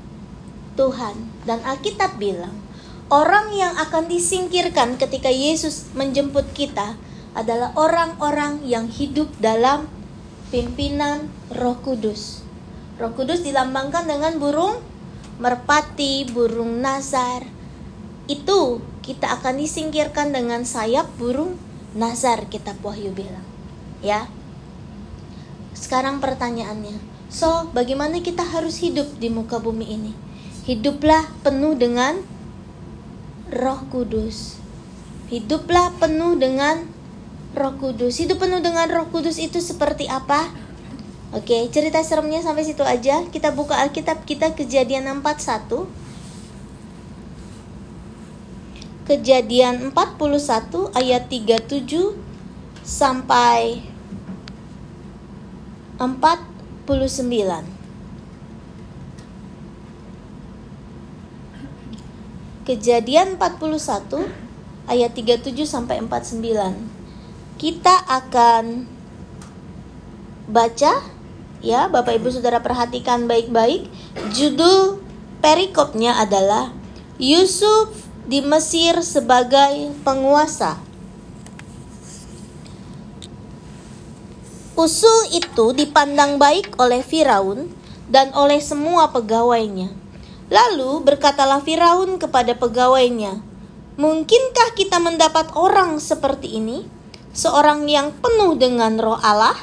Tuhan. 0.75 1.47
Dan 1.47 1.63
Alkitab 1.63 2.19
bilang, 2.19 2.51
orang 3.15 3.55
yang 3.55 3.79
akan 3.79 4.11
disingkirkan 4.11 4.99
ketika 4.99 5.31
Yesus 5.31 5.87
menjemput 5.95 6.51
kita 6.59 6.99
adalah 7.39 7.71
orang-orang 7.79 8.67
yang 8.67 8.91
hidup 8.91 9.31
dalam 9.39 9.87
pimpinan 10.51 11.31
Roh 11.55 11.79
Kudus. 11.79 12.43
Roh 12.99 13.15
Kudus 13.15 13.47
dilambangkan 13.47 14.11
dengan 14.11 14.43
burung 14.43 14.83
merpati, 15.39 16.27
burung 16.27 16.83
nazar. 16.83 17.47
Itu 18.27 18.83
kita 19.07 19.31
akan 19.39 19.63
disingkirkan 19.63 20.35
dengan 20.35 20.67
sayap 20.67 21.07
burung 21.23 21.55
nazar 21.95 22.51
kita 22.51 22.75
Wahyu 22.83 23.15
bilang. 23.15 23.47
Ya. 24.03 24.27
Sekarang 25.79 26.19
pertanyaannya. 26.19 26.99
So, 27.31 27.71
bagaimana 27.71 28.19
kita 28.19 28.43
harus 28.43 28.83
hidup 28.83 29.07
di 29.23 29.31
muka 29.31 29.63
bumi 29.63 29.87
ini? 29.87 30.13
Hiduplah 30.67 31.31
penuh 31.47 31.79
dengan 31.79 32.19
Roh 33.55 33.87
Kudus. 33.87 34.59
Hiduplah 35.31 35.95
penuh 36.03 36.35
dengan 36.35 36.83
Roh 37.55 37.79
Kudus. 37.79 38.19
Hidup 38.19 38.43
penuh 38.43 38.59
dengan 38.59 38.91
Roh 38.91 39.07
Kudus 39.09 39.39
itu 39.39 39.63
seperti 39.63 40.11
apa? 40.11 40.51
Oke, 41.31 41.69
cerita 41.71 42.03
seremnya 42.03 42.43
sampai 42.43 42.67
situ 42.67 42.83
aja. 42.83 43.23
Kita 43.31 43.55
buka 43.55 43.79
Alkitab 43.79 44.27
kita 44.27 44.59
Kejadian 44.59 45.07
41. 45.23 45.87
Kejadian 49.09 49.93
41 49.93 50.93
ayat 50.93 51.33
37 51.33 52.13
sampai 52.85 53.88
49. 55.99 56.87
Kejadian 62.63 63.35
41 63.35 64.31
ayat 64.87 65.11
37 65.13 65.67
sampai 65.67 65.99
49. 66.01 67.59
Kita 67.59 67.95
akan 68.07 68.87
baca 70.49 70.93
ya, 71.61 71.91
Bapak 71.91 72.17
Ibu 72.23 72.31
Saudara 72.31 72.63
perhatikan 72.63 73.27
baik-baik. 73.27 73.91
Judul 74.33 75.03
perikopnya 75.43 76.23
adalah 76.23 76.71
Yusuf 77.19 78.07
di 78.31 78.39
Mesir 78.45 79.03
sebagai 79.03 79.91
penguasa. 80.07 80.88
Usul 84.79 85.35
itu 85.35 85.75
dipandang 85.75 86.39
baik 86.39 86.79
oleh 86.79 87.03
Firaun 87.03 87.67
dan 88.07 88.31
oleh 88.31 88.63
semua 88.63 89.11
pegawainya. 89.11 89.91
Lalu 90.55 91.03
berkatalah 91.03 91.59
Firaun 91.67 92.23
kepada 92.23 92.55
pegawainya, 92.55 93.43
"Mungkinkah 93.99 94.79
kita 94.79 95.03
mendapat 95.03 95.51
orang 95.59 95.99
seperti 95.99 96.63
ini, 96.63 96.87
seorang 97.35 97.91
yang 97.91 98.15
penuh 98.23 98.55
dengan 98.55 98.95
roh 99.03 99.19
Allah?" 99.19 99.59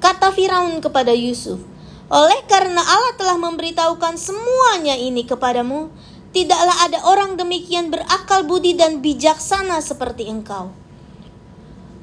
Kata 0.00 0.32
Firaun 0.32 0.80
kepada 0.80 1.12
Yusuf, 1.12 1.60
"Oleh 2.08 2.40
karena 2.48 2.80
Allah 2.80 3.12
telah 3.20 3.36
memberitahukan 3.36 4.16
semuanya 4.16 4.96
ini 4.96 5.20
kepadamu, 5.28 5.92
tidaklah 6.32 6.80
ada 6.80 7.04
orang 7.04 7.36
demikian 7.36 7.92
berakal 7.92 8.48
budi 8.48 8.72
dan 8.72 9.04
bijaksana 9.04 9.84
seperti 9.84 10.32
engkau." 10.32 10.72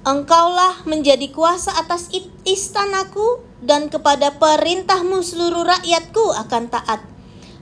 Engkaulah 0.02 0.82
menjadi 0.90 1.30
kuasa 1.30 1.78
atas 1.78 2.10
istanaku 2.42 3.46
dan 3.62 3.86
kepada 3.86 4.34
perintahmu 4.34 5.22
seluruh 5.22 5.62
rakyatku 5.62 6.26
akan 6.42 6.74
taat. 6.74 7.06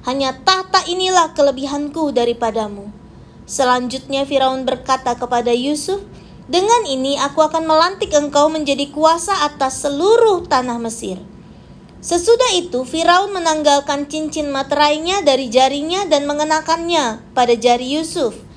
Hanya 0.07 0.31
tahta 0.47 0.87
inilah 0.87 1.35
kelebihanku 1.35 2.15
daripadamu. 2.15 2.95
Selanjutnya 3.43 4.23
Firaun 4.23 4.63
berkata 4.63 5.19
kepada 5.19 5.51
Yusuf, 5.51 5.99
dengan 6.47 6.87
ini 6.87 7.19
aku 7.19 7.43
akan 7.43 7.67
melantik 7.67 8.15
engkau 8.15 8.47
menjadi 8.47 8.87
kuasa 8.87 9.43
atas 9.43 9.83
seluruh 9.83 10.47
tanah 10.47 10.79
Mesir. 10.79 11.19
Sesudah 11.99 12.55
itu 12.55 12.87
Firaun 12.87 13.35
menanggalkan 13.35 14.07
cincin 14.07 14.47
materainya 14.47 15.27
dari 15.27 15.51
jarinya 15.51 16.07
dan 16.07 16.23
mengenakannya 16.23 17.19
pada 17.35 17.51
jari 17.59 17.99
Yusuf 17.99 18.47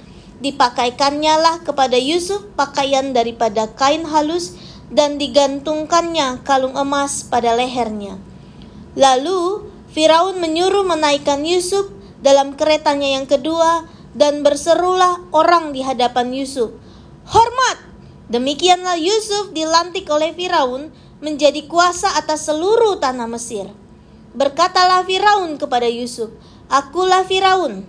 dipakaikannya 0.42 1.34
lah 1.38 1.56
kepada 1.62 1.94
Yusuf 1.94 2.42
pakaian 2.58 3.14
daripada 3.14 3.70
kain 3.70 4.02
halus 4.02 4.58
dan 4.90 5.16
digantungkannya 5.16 6.42
kalung 6.42 6.74
emas 6.74 7.24
pada 7.24 7.54
lehernya. 7.54 8.18
Lalu 8.98 9.70
Firaun 9.94 10.42
menyuruh 10.42 10.84
menaikkan 10.84 11.46
Yusuf 11.46 11.88
dalam 12.20 12.58
keretanya 12.58 13.16
yang 13.16 13.24
kedua 13.30 13.86
dan 14.12 14.44
berserulah 14.44 15.24
orang 15.32 15.72
di 15.72 15.80
hadapan 15.80 16.34
Yusuf. 16.34 16.76
Hormat! 17.24 17.94
Demikianlah 18.32 18.96
Yusuf 18.96 19.52
dilantik 19.52 20.08
oleh 20.08 20.32
Firaun 20.32 20.92
menjadi 21.20 21.68
kuasa 21.68 22.16
atas 22.16 22.48
seluruh 22.48 22.96
tanah 22.98 23.28
Mesir. 23.28 23.68
Berkatalah 24.32 25.04
Firaun 25.04 25.60
kepada 25.60 25.84
Yusuf, 25.84 26.32
Akulah 26.72 27.28
Firaun, 27.28 27.84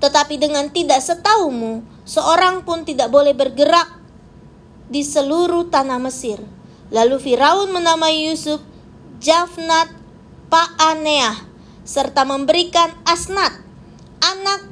tetapi 0.00 0.40
dengan 0.40 0.72
tidak 0.72 1.04
setahumu, 1.04 1.84
seorang 2.08 2.64
pun 2.64 2.88
tidak 2.88 3.12
boleh 3.12 3.36
bergerak 3.36 4.00
di 4.90 5.04
seluruh 5.04 5.68
tanah 5.68 6.00
Mesir. 6.02 6.42
Lalu 6.90 7.22
Firaun 7.22 7.70
menamai 7.70 8.26
Yusuf 8.26 8.58
Jafnat 9.22 9.92
Paaneah 10.50 11.46
serta 11.86 12.26
memberikan 12.26 12.90
Asnat 13.06 13.54
anak 14.18 14.66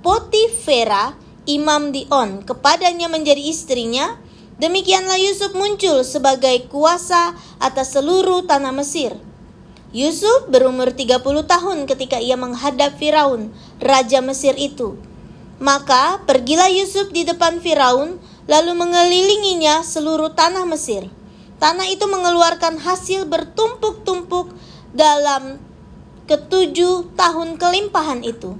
Potifera 0.00 1.14
imam 1.44 1.92
Dion 1.94 2.42
kepadanya 2.42 3.06
menjadi 3.06 3.40
istrinya. 3.44 4.16
Demikianlah 4.60 5.16
Yusuf 5.16 5.56
muncul 5.56 6.04
sebagai 6.04 6.68
kuasa 6.68 7.32
atas 7.60 7.96
seluruh 7.96 8.44
tanah 8.44 8.76
Mesir. 8.76 9.16
Yusuf 9.90 10.46
berumur 10.46 10.94
30 10.94 11.18
tahun 11.50 11.78
ketika 11.90 12.22
ia 12.22 12.38
menghadap 12.38 12.94
Firaun, 12.94 13.50
raja 13.82 14.22
Mesir 14.22 14.54
itu. 14.54 14.94
Maka 15.58 16.22
pergilah 16.30 16.70
Yusuf 16.70 17.10
di 17.10 17.26
depan 17.26 17.58
Firaun, 17.58 18.22
lalu 18.46 18.72
mengelilinginya 18.78 19.82
seluruh 19.82 20.30
tanah 20.38 20.62
Mesir. 20.62 21.10
Tanah 21.58 21.90
itu 21.90 22.06
mengeluarkan 22.06 22.78
hasil 22.78 23.26
bertumpuk-tumpuk 23.26 24.54
dalam 24.94 25.58
ketujuh 26.30 27.10
tahun 27.18 27.58
kelimpahan 27.58 28.22
itu. 28.22 28.54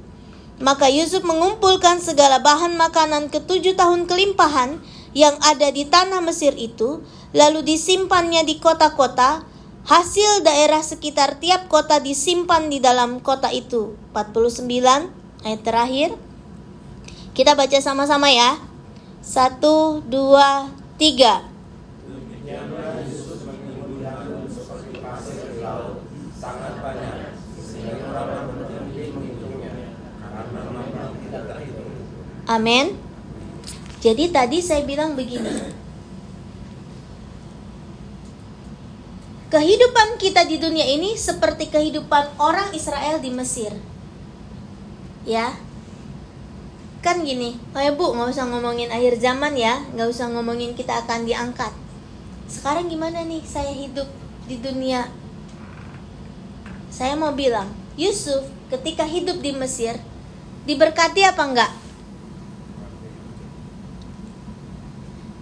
Maka 0.59 0.91
Yusuf 0.91 1.23
mengumpulkan 1.23 2.03
segala 2.03 2.43
bahan 2.43 2.75
makanan 2.75 3.31
ketujuh 3.31 3.79
tahun 3.79 4.11
kelimpahan 4.11 4.83
yang 5.15 5.39
ada 5.47 5.71
di 5.71 5.87
tanah 5.87 6.21
Mesir 6.27 6.59
itu, 6.59 7.07
lalu 7.31 7.63
disimpannya 7.63 8.43
di 8.43 8.59
kota-kota, 8.59 9.47
Hasil 9.89 10.45
daerah 10.45 10.85
sekitar 10.85 11.41
tiap 11.41 11.73
kota 11.73 12.01
disimpan 12.05 12.69
di 12.69 12.85
dalam 12.85 13.25
kota 13.25 13.49
itu. 13.49 13.97
49 14.13 14.67
ayat 15.47 15.61
terakhir. 15.65 16.13
Kita 17.33 17.57
baca 17.57 17.79
sama-sama 17.81 18.29
ya. 18.29 18.61
1 19.25 19.61
2 20.05 20.11
3. 21.01 21.51
Amin. 32.51 32.99
Jadi 34.03 34.25
tadi 34.35 34.59
saya 34.59 34.83
bilang 34.83 35.15
begini. 35.15 35.80
Kehidupan 39.51 40.15
kita 40.23 40.47
di 40.47 40.63
dunia 40.63 40.87
ini 40.87 41.19
seperti 41.19 41.75
kehidupan 41.75 42.39
orang 42.39 42.71
Israel 42.71 43.19
di 43.19 43.35
Mesir. 43.35 43.75
Ya. 45.27 45.59
Kan 47.03 47.27
gini, 47.27 47.59
oh 47.75 47.83
ya 47.83 47.91
bu, 47.91 48.15
nggak 48.15 48.31
usah 48.31 48.47
ngomongin 48.47 48.95
akhir 48.95 49.19
zaman 49.19 49.59
ya, 49.59 49.83
nggak 49.91 50.07
usah 50.07 50.31
ngomongin 50.31 50.79
kita 50.79 51.03
akan 51.03 51.27
diangkat. 51.27 51.75
Sekarang 52.47 52.87
gimana 52.87 53.27
nih 53.27 53.43
saya 53.43 53.75
hidup 53.75 54.07
di 54.47 54.63
dunia? 54.63 55.11
Saya 56.95 57.19
mau 57.19 57.35
bilang, 57.35 57.75
Yusuf 57.99 58.47
ketika 58.71 59.03
hidup 59.03 59.43
di 59.43 59.51
Mesir, 59.51 59.99
diberkati 60.63 61.27
apa 61.27 61.43
enggak? 61.43 61.73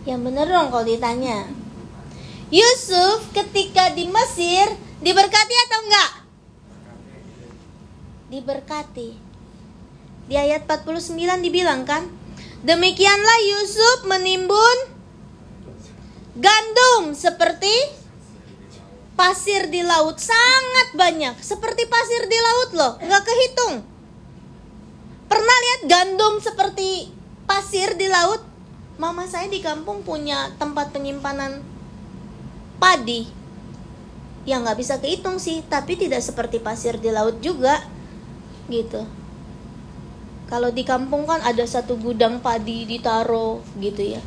Yang 0.08 0.20
bener 0.32 0.46
dong 0.48 0.72
kalau 0.72 0.88
ditanya. 0.88 1.57
Yusuf 2.48 3.28
ketika 3.36 3.92
di 3.92 4.08
Mesir 4.08 4.72
diberkati 5.04 5.54
atau 5.68 5.78
enggak? 5.84 6.10
Diberkati. 8.32 9.10
Di 10.28 10.34
ayat 10.36 10.64
49 10.64 11.44
dibilang 11.44 11.84
kan, 11.84 12.08
demikianlah 12.64 13.38
Yusuf 13.52 14.08
menimbun 14.08 14.78
gandum 16.40 17.12
seperti 17.12 17.72
pasir 19.12 19.68
di 19.68 19.84
laut 19.84 20.16
sangat 20.16 20.96
banyak, 20.96 21.36
seperti 21.44 21.84
pasir 21.84 22.32
di 22.32 22.38
laut 22.40 22.70
loh, 22.72 22.92
nggak 22.96 23.22
kehitung. 23.28 23.84
Pernah 25.28 25.56
lihat 25.60 25.80
gandum 25.84 26.40
seperti 26.40 27.12
pasir 27.44 27.92
di 28.00 28.08
laut? 28.08 28.40
Mama 28.96 29.28
saya 29.28 29.52
di 29.52 29.60
kampung 29.60 30.00
punya 30.00 30.48
tempat 30.56 30.96
penyimpanan 30.96 31.77
padi. 32.78 33.26
Yang 34.48 34.60
nggak 34.64 34.78
bisa 34.80 34.94
kehitung 35.02 35.36
sih 35.36 35.60
tapi 35.66 35.98
tidak 35.98 36.24
seperti 36.24 36.62
pasir 36.62 36.96
di 36.96 37.12
laut 37.12 37.38
juga 37.44 37.84
gitu. 38.72 39.04
Kalau 40.48 40.72
di 40.72 40.80
kampung 40.86 41.28
kan 41.28 41.44
ada 41.44 41.60
satu 41.68 42.00
gudang 42.00 42.40
padi 42.40 42.88
ditaro 42.88 43.60
gitu 43.76 44.16
ya. 44.16 44.22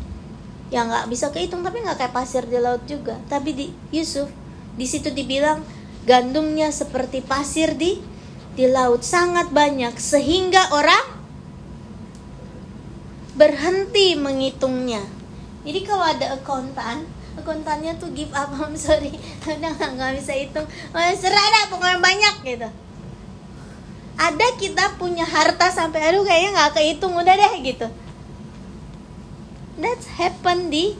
Yang 0.69 0.85
nggak 0.93 1.05
bisa 1.09 1.27
kehitung 1.33 1.65
tapi 1.65 1.81
nggak 1.81 1.97
kayak 1.97 2.13
pasir 2.13 2.45
di 2.45 2.61
laut 2.61 2.85
juga. 2.85 3.17
Tapi 3.25 3.49
di 3.57 3.67
Yusuf 3.89 4.29
di 4.77 4.85
situ 4.85 5.09
dibilang 5.09 5.65
gandumnya 6.05 6.69
seperti 6.69 7.25
pasir 7.25 7.73
di 7.73 7.97
di 8.53 8.69
laut. 8.69 9.01
Sangat 9.01 9.49
banyak 9.49 9.97
sehingga 9.97 10.69
orang 10.69 11.23
berhenti 13.33 14.13
menghitungnya 14.13 15.21
jadi 15.61 15.79
kalau 15.85 16.05
ada 16.05 16.25
akuntan 16.37 17.05
akuntannya 17.39 17.95
tuh 18.01 18.11
give 18.11 18.31
up 18.35 18.51
I'm 18.59 18.75
sorry. 18.75 19.13
Udah 19.47 19.71
nggak 19.75 20.11
bisa 20.19 20.33
hitung. 20.35 20.65
Oh, 20.65 21.01
serah 21.15 21.45
dah 21.47 21.63
pokoknya 21.71 21.99
banyak 21.99 22.35
gitu. 22.43 22.69
Ada 24.21 24.47
kita 24.59 24.85
punya 25.01 25.25
harta 25.25 25.71
sampai 25.73 26.11
aduh 26.11 26.21
kayaknya 26.27 26.49
nggak 26.57 26.73
kehitung 26.77 27.13
udah 27.15 27.33
deh 27.35 27.53
gitu. 27.63 27.87
That's 29.81 30.05
happen 30.19 30.69
di 30.69 30.93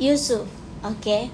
Yusuf 0.00 0.48
oke. 0.80 1.02
Okay? 1.02 1.28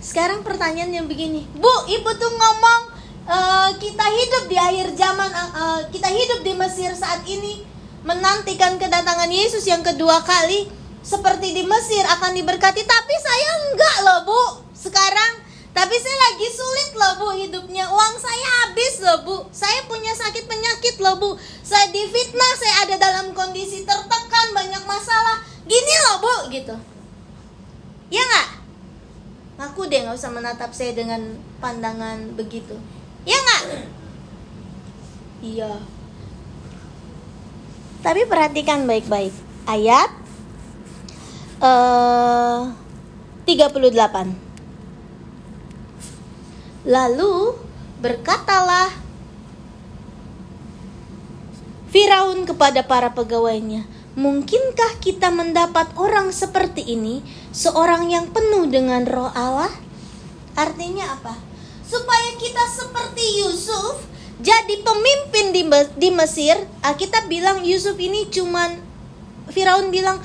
sekarang 0.00 0.40
pertanyaan 0.42 0.90
yang 0.90 1.06
begini. 1.06 1.44
Bu 1.54 1.70
ibu 1.86 2.10
tuh 2.16 2.32
ngomong 2.32 2.82
uh, 3.28 3.70
kita 3.76 4.06
hidup 4.08 4.44
di 4.48 4.56
akhir 4.56 4.96
zaman 4.96 5.30
uh, 5.30 5.80
kita 5.92 6.08
hidup 6.08 6.40
di 6.40 6.52
Mesir 6.56 6.90
saat 6.96 7.22
ini 7.28 7.62
menantikan 8.04 8.80
kedatangan 8.80 9.28
Yesus 9.28 9.64
yang 9.68 9.84
kedua 9.84 10.24
kali 10.24 10.68
seperti 11.00 11.52
di 11.52 11.62
Mesir 11.64 12.04
akan 12.04 12.32
diberkati. 12.36 12.82
Tapi 12.84 13.14
saya 13.20 13.48
enggak 13.68 13.96
loh 14.04 14.20
bu 14.24 14.42
sekarang. 14.76 15.44
Tapi 15.70 15.96
saya 16.02 16.16
lagi 16.18 16.48
sulit 16.50 16.90
loh 16.96 17.14
bu 17.20 17.28
hidupnya. 17.36 17.86
Uang 17.88 18.14
saya 18.18 18.48
habis 18.66 18.94
loh 19.00 19.18
bu. 19.24 19.36
Saya 19.52 19.84
punya 19.86 20.12
sakit 20.16 20.44
penyakit 20.48 20.96
loh 20.98 21.16
bu. 21.20 21.30
Saya 21.62 21.88
difitnah, 21.92 22.52
saya 22.58 22.74
ada 22.88 22.96
dalam 22.98 23.32
kondisi 23.36 23.84
tertekan 23.84 24.46
Banyak 24.56 24.82
masalah. 24.88 25.44
Gini 25.68 25.94
loh 26.08 26.16
bu 26.20 26.34
gitu. 26.50 26.76
Ya 28.10 28.22
nggak? 28.26 28.48
Ngaku 29.60 29.92
deh 29.92 30.00
nggak 30.02 30.16
usah 30.16 30.32
menatap 30.32 30.72
saya 30.72 30.96
dengan 30.96 31.36
pandangan 31.62 32.34
begitu. 32.34 32.74
Ya 33.28 33.36
nggak? 33.36 33.62
Iya 35.40 35.99
Tapi 38.00 38.24
perhatikan 38.24 38.88
baik-baik 38.88 39.32
Ayat 39.68 40.08
uh, 41.60 42.72
38 43.44 44.50
Lalu 46.88 47.34
berkatalah 48.00 48.88
Firaun 51.90 52.46
kepada 52.46 52.86
para 52.86 53.10
pegawainya, 53.10 53.82
"Mungkinkah 54.14 55.02
kita 55.02 55.34
mendapat 55.34 55.90
orang 55.98 56.30
seperti 56.30 56.86
ini, 56.86 57.18
seorang 57.50 58.06
yang 58.06 58.30
penuh 58.30 58.70
dengan 58.70 59.02
roh 59.10 59.28
Allah?" 59.34 59.74
Artinya 60.54 61.18
apa? 61.18 61.34
Supaya 61.82 62.38
kita 62.38 62.62
seperti 62.70 63.42
Yusuf, 63.42 64.06
jadi 64.40 64.74
pemimpin 64.80 65.52
di, 65.52 65.62
di 66.00 66.08
Mesir. 66.12 66.56
Kita 66.80 67.28
bilang 67.28 67.60
Yusuf 67.64 67.96
ini 68.00 68.28
cuman 68.32 68.80
Firaun 69.52 69.92
bilang, 69.92 70.16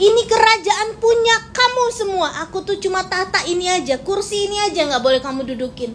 ini 0.00 0.22
kerajaan 0.26 0.96
punya 0.98 1.36
kamu 1.52 1.84
semua. 1.92 2.28
Aku 2.48 2.64
tuh 2.64 2.80
cuma 2.80 3.04
tata 3.06 3.44
ini 3.46 3.68
aja, 3.68 4.00
kursi 4.00 4.48
ini 4.48 4.56
aja 4.66 4.88
nggak 4.88 5.04
boleh 5.04 5.20
kamu 5.22 5.44
dudukin. 5.54 5.92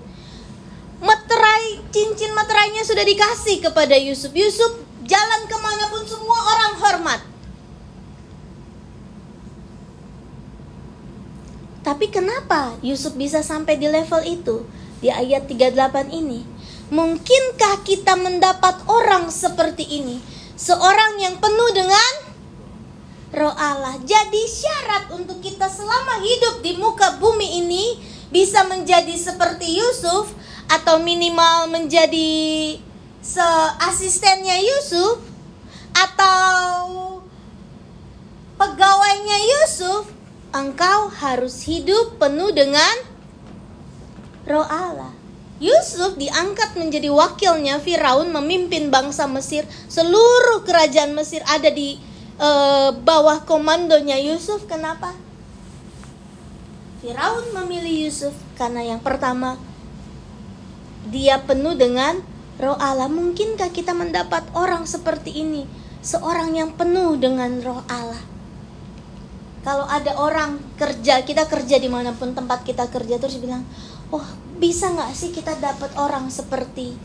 Meterai, 1.02 1.84
cincin 1.92 2.32
meterainya 2.32 2.86
sudah 2.86 3.04
dikasih 3.04 3.66
kepada 3.66 3.98
Yusuf. 4.00 4.32
Yusuf 4.32 4.80
jalan 5.04 5.42
ke 5.50 5.58
mana 5.60 5.92
pun 5.92 6.06
semua 6.08 6.38
orang 6.38 6.74
hormat. 6.80 7.22
Tapi 11.86 12.10
kenapa 12.10 12.74
Yusuf 12.82 13.14
bisa 13.14 13.46
sampai 13.46 13.78
di 13.78 13.86
level 13.86 14.22
itu? 14.26 14.66
Di 15.06 15.14
ayat 15.14 15.46
38 15.46 16.10
ini. 16.10 16.55
Mungkinkah 16.94 17.82
kita 17.82 18.14
mendapat 18.14 18.86
orang 18.86 19.34
seperti 19.34 19.82
ini? 19.90 20.22
Seorang 20.54 21.18
yang 21.18 21.42
penuh 21.42 21.72
dengan 21.74 22.12
roh 23.34 23.56
Allah. 23.58 23.98
Jadi 24.06 24.46
syarat 24.46 25.10
untuk 25.10 25.42
kita 25.42 25.66
selama 25.66 26.22
hidup 26.22 26.62
di 26.62 26.78
muka 26.78 27.18
bumi 27.18 27.66
ini 27.66 27.98
bisa 28.30 28.62
menjadi 28.70 29.18
seperti 29.18 29.82
Yusuf 29.82 30.30
atau 30.70 31.02
minimal 31.02 31.74
menjadi 31.74 32.78
seasistennya 33.26 34.62
Yusuf 34.62 35.18
atau 35.96 37.18
pegawainya 38.62 39.38
Yusuf, 39.42 40.06
engkau 40.54 41.10
harus 41.10 41.66
hidup 41.66 42.22
penuh 42.22 42.54
dengan 42.54 42.94
roh 44.46 44.68
Allah. 44.70 45.15
Yusuf 45.66 46.14
diangkat 46.22 46.78
menjadi 46.78 47.10
wakilnya 47.10 47.82
Firaun 47.82 48.30
memimpin 48.30 48.94
bangsa 48.94 49.26
Mesir. 49.26 49.66
Seluruh 49.90 50.62
kerajaan 50.62 51.18
Mesir 51.18 51.42
ada 51.50 51.74
di 51.74 51.98
uh, 52.38 52.94
bawah 52.94 53.42
komandonya 53.50 54.22
Yusuf. 54.22 54.70
Kenapa? 54.70 55.18
Firaun 57.02 57.50
memilih 57.58 58.06
Yusuf 58.06 58.34
karena 58.62 58.86
yang 58.86 59.02
pertama 59.02 59.58
dia 61.10 61.42
penuh 61.42 61.74
dengan 61.74 62.22
roh 62.62 62.78
Allah. 62.78 63.10
Mungkinkah 63.10 63.74
kita 63.74 63.98
mendapat 63.98 64.46
orang 64.54 64.86
seperti 64.86 65.34
ini? 65.34 65.66
Seorang 66.06 66.54
yang 66.54 66.78
penuh 66.78 67.18
dengan 67.18 67.58
roh 67.66 67.82
Allah. 67.90 68.22
Kalau 69.66 69.90
ada 69.90 70.14
orang 70.22 70.62
kerja, 70.78 71.26
kita 71.26 71.50
kerja 71.50 71.82
di 71.82 71.90
mana 71.90 72.14
pun 72.14 72.38
tempat 72.38 72.62
kita 72.62 72.86
kerja 72.86 73.18
terus 73.18 73.42
bilang, 73.42 73.66
oh 74.14 74.45
bisa 74.56 74.92
nggak 74.92 75.12
sih 75.12 75.36
kita 75.36 75.60
dapat 75.60 75.92
orang 76.00 76.32
seperti 76.32 76.96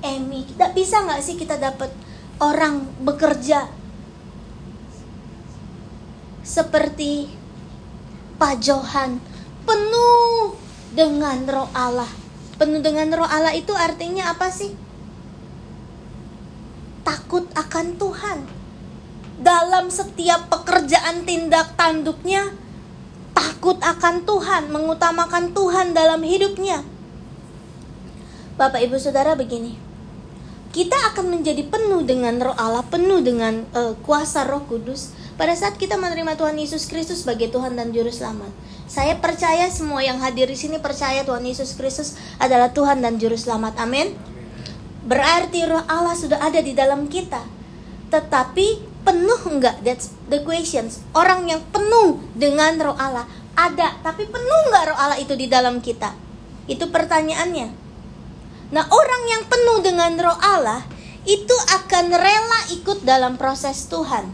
Emmy? 0.00 0.48
Kita 0.48 0.72
bisa 0.72 1.04
nggak 1.04 1.20
sih 1.20 1.36
kita 1.36 1.60
dapat 1.60 1.92
orang 2.40 2.86
bekerja 3.02 3.68
seperti 6.48 7.28
Pak 8.40 8.54
Johan 8.64 9.20
penuh 9.68 10.56
dengan 10.96 11.44
roh 11.44 11.68
Allah. 11.76 12.08
Penuh 12.56 12.80
dengan 12.80 13.12
roh 13.12 13.28
Allah 13.28 13.52
itu 13.52 13.76
artinya 13.76 14.32
apa 14.32 14.48
sih? 14.48 14.72
Takut 17.04 17.44
akan 17.52 18.00
Tuhan. 18.00 18.38
Dalam 19.38 19.86
setiap 19.92 20.50
pekerjaan 20.50 21.22
tindak 21.22 21.78
tanduknya 21.78 22.50
takut 23.38 23.78
akan 23.78 24.26
Tuhan, 24.26 24.66
mengutamakan 24.74 25.54
Tuhan 25.54 25.94
dalam 25.94 26.18
hidupnya. 26.26 26.82
Bapak 28.58 28.82
Ibu 28.82 28.98
Saudara 28.98 29.38
begini. 29.38 29.78
Kita 30.74 30.98
akan 31.14 31.38
menjadi 31.38 31.62
penuh 31.70 32.02
dengan 32.02 32.34
roh 32.42 32.52
Allah, 32.58 32.82
penuh 32.82 33.22
dengan 33.22 33.62
uh, 33.72 33.94
kuasa 34.02 34.44
Roh 34.44 34.66
Kudus 34.66 35.14
pada 35.38 35.54
saat 35.54 35.78
kita 35.78 35.96
menerima 35.96 36.34
Tuhan 36.34 36.58
Yesus 36.58 36.90
Kristus 36.90 37.22
sebagai 37.24 37.48
Tuhan 37.48 37.78
dan 37.78 37.94
Juru 37.94 38.10
Selamat. 38.10 38.50
Saya 38.90 39.16
percaya 39.16 39.70
semua 39.70 40.02
yang 40.02 40.18
hadir 40.18 40.50
di 40.50 40.58
sini 40.58 40.82
percaya 40.82 41.22
Tuhan 41.22 41.40
Yesus 41.46 41.78
Kristus 41.78 42.18
adalah 42.42 42.74
Tuhan 42.74 43.00
dan 43.00 43.16
Juru 43.16 43.38
Selamat. 43.38 43.78
Amin. 43.78 44.18
Berarti 45.06 45.64
roh 45.64 45.86
Allah 45.88 46.18
sudah 46.18 46.42
ada 46.42 46.58
di 46.60 46.74
dalam 46.74 47.06
kita. 47.08 47.40
Tetapi 48.12 48.87
penuh 49.02 49.40
enggak? 49.46 49.82
That's 49.82 50.14
the 50.26 50.42
questions. 50.42 51.02
Orang 51.14 51.46
yang 51.46 51.62
penuh 51.70 52.22
dengan 52.34 52.78
roh 52.80 52.96
Allah 52.98 53.26
ada, 53.58 53.98
tapi 54.06 54.26
penuh 54.30 54.60
enggak 54.70 54.94
roh 54.94 54.98
Allah 54.98 55.18
itu 55.18 55.34
di 55.34 55.50
dalam 55.50 55.82
kita? 55.82 56.14
Itu 56.70 56.90
pertanyaannya. 56.92 57.68
Nah, 58.68 58.84
orang 58.84 59.22
yang 59.32 59.42
penuh 59.48 59.78
dengan 59.80 60.12
roh 60.20 60.38
Allah 60.38 60.84
itu 61.24 61.56
akan 61.72 62.06
rela 62.12 62.60
ikut 62.72 63.04
dalam 63.04 63.40
proses 63.40 63.88
Tuhan. 63.88 64.28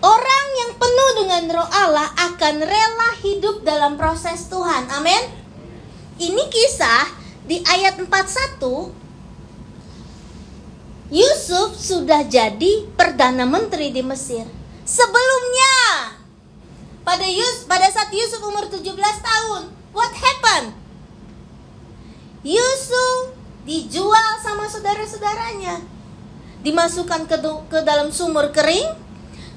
Orang 0.00 0.46
yang 0.56 0.72
penuh 0.80 1.10
dengan 1.20 1.44
roh 1.60 1.68
Allah 1.68 2.08
akan 2.32 2.54
rela 2.64 3.10
hidup 3.20 3.60
dalam 3.66 4.00
proses 4.00 4.48
Tuhan. 4.48 4.88
Amin. 4.96 5.20
Ini 6.16 6.44
kisah 6.48 7.04
di 7.44 7.60
ayat 7.68 8.00
41 8.00 8.99
Yusuf 11.10 11.74
sudah 11.74 12.22
jadi 12.22 12.86
perdana 12.94 13.42
menteri 13.42 13.90
di 13.90 13.98
Mesir. 13.98 14.46
Sebelumnya 14.86 15.74
pada 17.02 17.26
Yus 17.26 17.66
pada 17.66 17.90
saat 17.90 18.14
Yusuf 18.14 18.38
umur 18.46 18.70
17 18.70 18.94
tahun, 19.18 19.62
what 19.90 20.14
happened? 20.14 20.70
Yusuf 22.46 23.34
dijual 23.66 24.38
sama 24.38 24.70
saudara-saudaranya. 24.70 25.82
Dimasukkan 26.62 27.26
ke, 27.26 27.36
ke 27.66 27.78
dalam 27.82 28.14
sumur 28.14 28.54
kering 28.54 28.94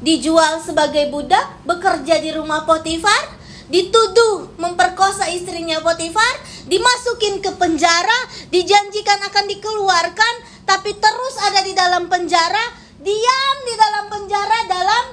dijual 0.04 0.60
sebagai 0.60 1.08
budak, 1.14 1.64
bekerja 1.64 2.20
di 2.20 2.36
rumah 2.36 2.68
Potifar, 2.68 3.40
dituduh 3.72 4.52
memperkosa 4.60 5.32
istrinya 5.32 5.80
Potifar, 5.80 6.36
dimasukin 6.68 7.40
ke 7.40 7.56
penjara, 7.56 8.20
dijanjikan 8.52 9.24
akan 9.32 9.46
dikeluarkan, 9.48 10.34
tapi 10.64 10.96
terus 10.96 11.36
ada 11.40 11.62
di 11.64 11.74
dalam 11.76 12.08
penjara, 12.08 12.66
diam 13.00 13.58
di 13.64 13.76
dalam 13.76 14.06
penjara 14.12 14.60
dalam 14.68 15.06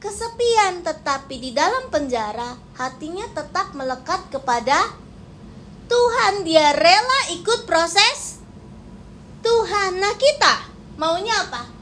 kesepian, 0.00 0.84
tetapi 0.84 1.34
di 1.40 1.50
dalam 1.56 1.88
penjara 1.88 2.56
hatinya 2.76 3.26
tetap 3.32 3.72
melekat 3.72 4.28
kepada 4.30 4.92
Tuhan. 5.88 6.44
Dia 6.44 6.76
rela 6.76 7.20
ikut 7.36 7.64
proses 7.64 8.38
Tuhan. 9.40 9.98
Nah 9.98 10.14
kita 10.14 10.54
maunya 11.00 11.34
apa? 11.48 11.76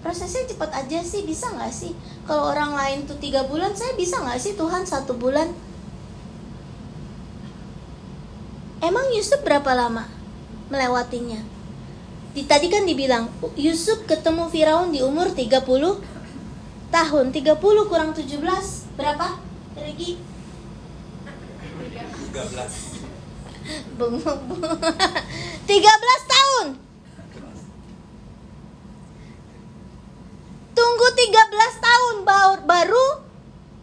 prosesnya 0.00 0.48
cepat 0.48 0.72
aja 0.72 1.04
sih 1.04 1.28
bisa 1.28 1.52
nggak 1.52 1.68
sih 1.76 1.92
kalau 2.24 2.56
orang 2.56 2.72
lain 2.72 3.04
tuh 3.04 3.20
tiga 3.20 3.44
bulan 3.44 3.76
saya 3.76 3.92
bisa 4.00 4.16
nggak 4.16 4.40
sih 4.40 4.56
Tuhan 4.56 4.88
satu 4.88 5.12
bulan 5.12 5.52
Emang 8.80 9.12
Yusuf 9.12 9.44
berapa 9.44 9.76
lama 9.76 10.08
melewatinya? 10.72 11.44
Di, 12.30 12.46
tadi 12.46 12.70
kan 12.70 12.86
dibilang 12.86 13.26
Yusuf 13.58 14.06
ketemu 14.06 14.46
Firaun 14.46 14.94
di 14.94 15.02
umur 15.02 15.34
30 15.34 15.66
tahun. 16.90 17.26
30 17.34 17.90
kurang 17.90 18.14
17 18.14 18.38
berapa? 18.94 19.34
Regi? 19.74 20.14
13. 22.30 23.02
13 23.98 24.30
tahun. 26.30 26.66
Tunggu 30.70 31.06
13 31.12 31.82
tahun 31.82 32.14
baru 32.64 33.06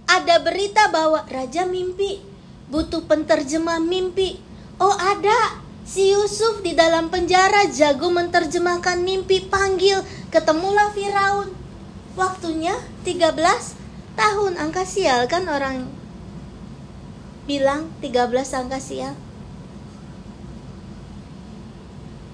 ada 0.08 0.40
berita 0.40 0.88
bahwa 0.90 1.22
raja 1.28 1.68
mimpi 1.68 2.24
butuh 2.72 3.04
penterjemah 3.04 3.84
mimpi. 3.84 4.40
Oh, 4.80 4.94
ada 4.94 5.67
si 5.88 6.12
Yusuf 6.12 6.60
di 6.60 6.76
dalam 6.76 7.08
penjara 7.08 7.72
jago 7.72 8.12
menerjemahkan 8.12 9.00
mimpi 9.00 9.48
panggil 9.48 10.04
ketemulah 10.28 10.92
Firaun. 10.92 11.56
Waktunya 12.20 12.76
13 13.08 13.40
tahun 14.20 14.54
angka 14.60 14.84
sial 14.84 15.32
kan 15.32 15.48
orang 15.48 15.88
bilang 17.48 17.88
13 18.04 18.36
angka 18.36 18.84
sial. 18.84 19.16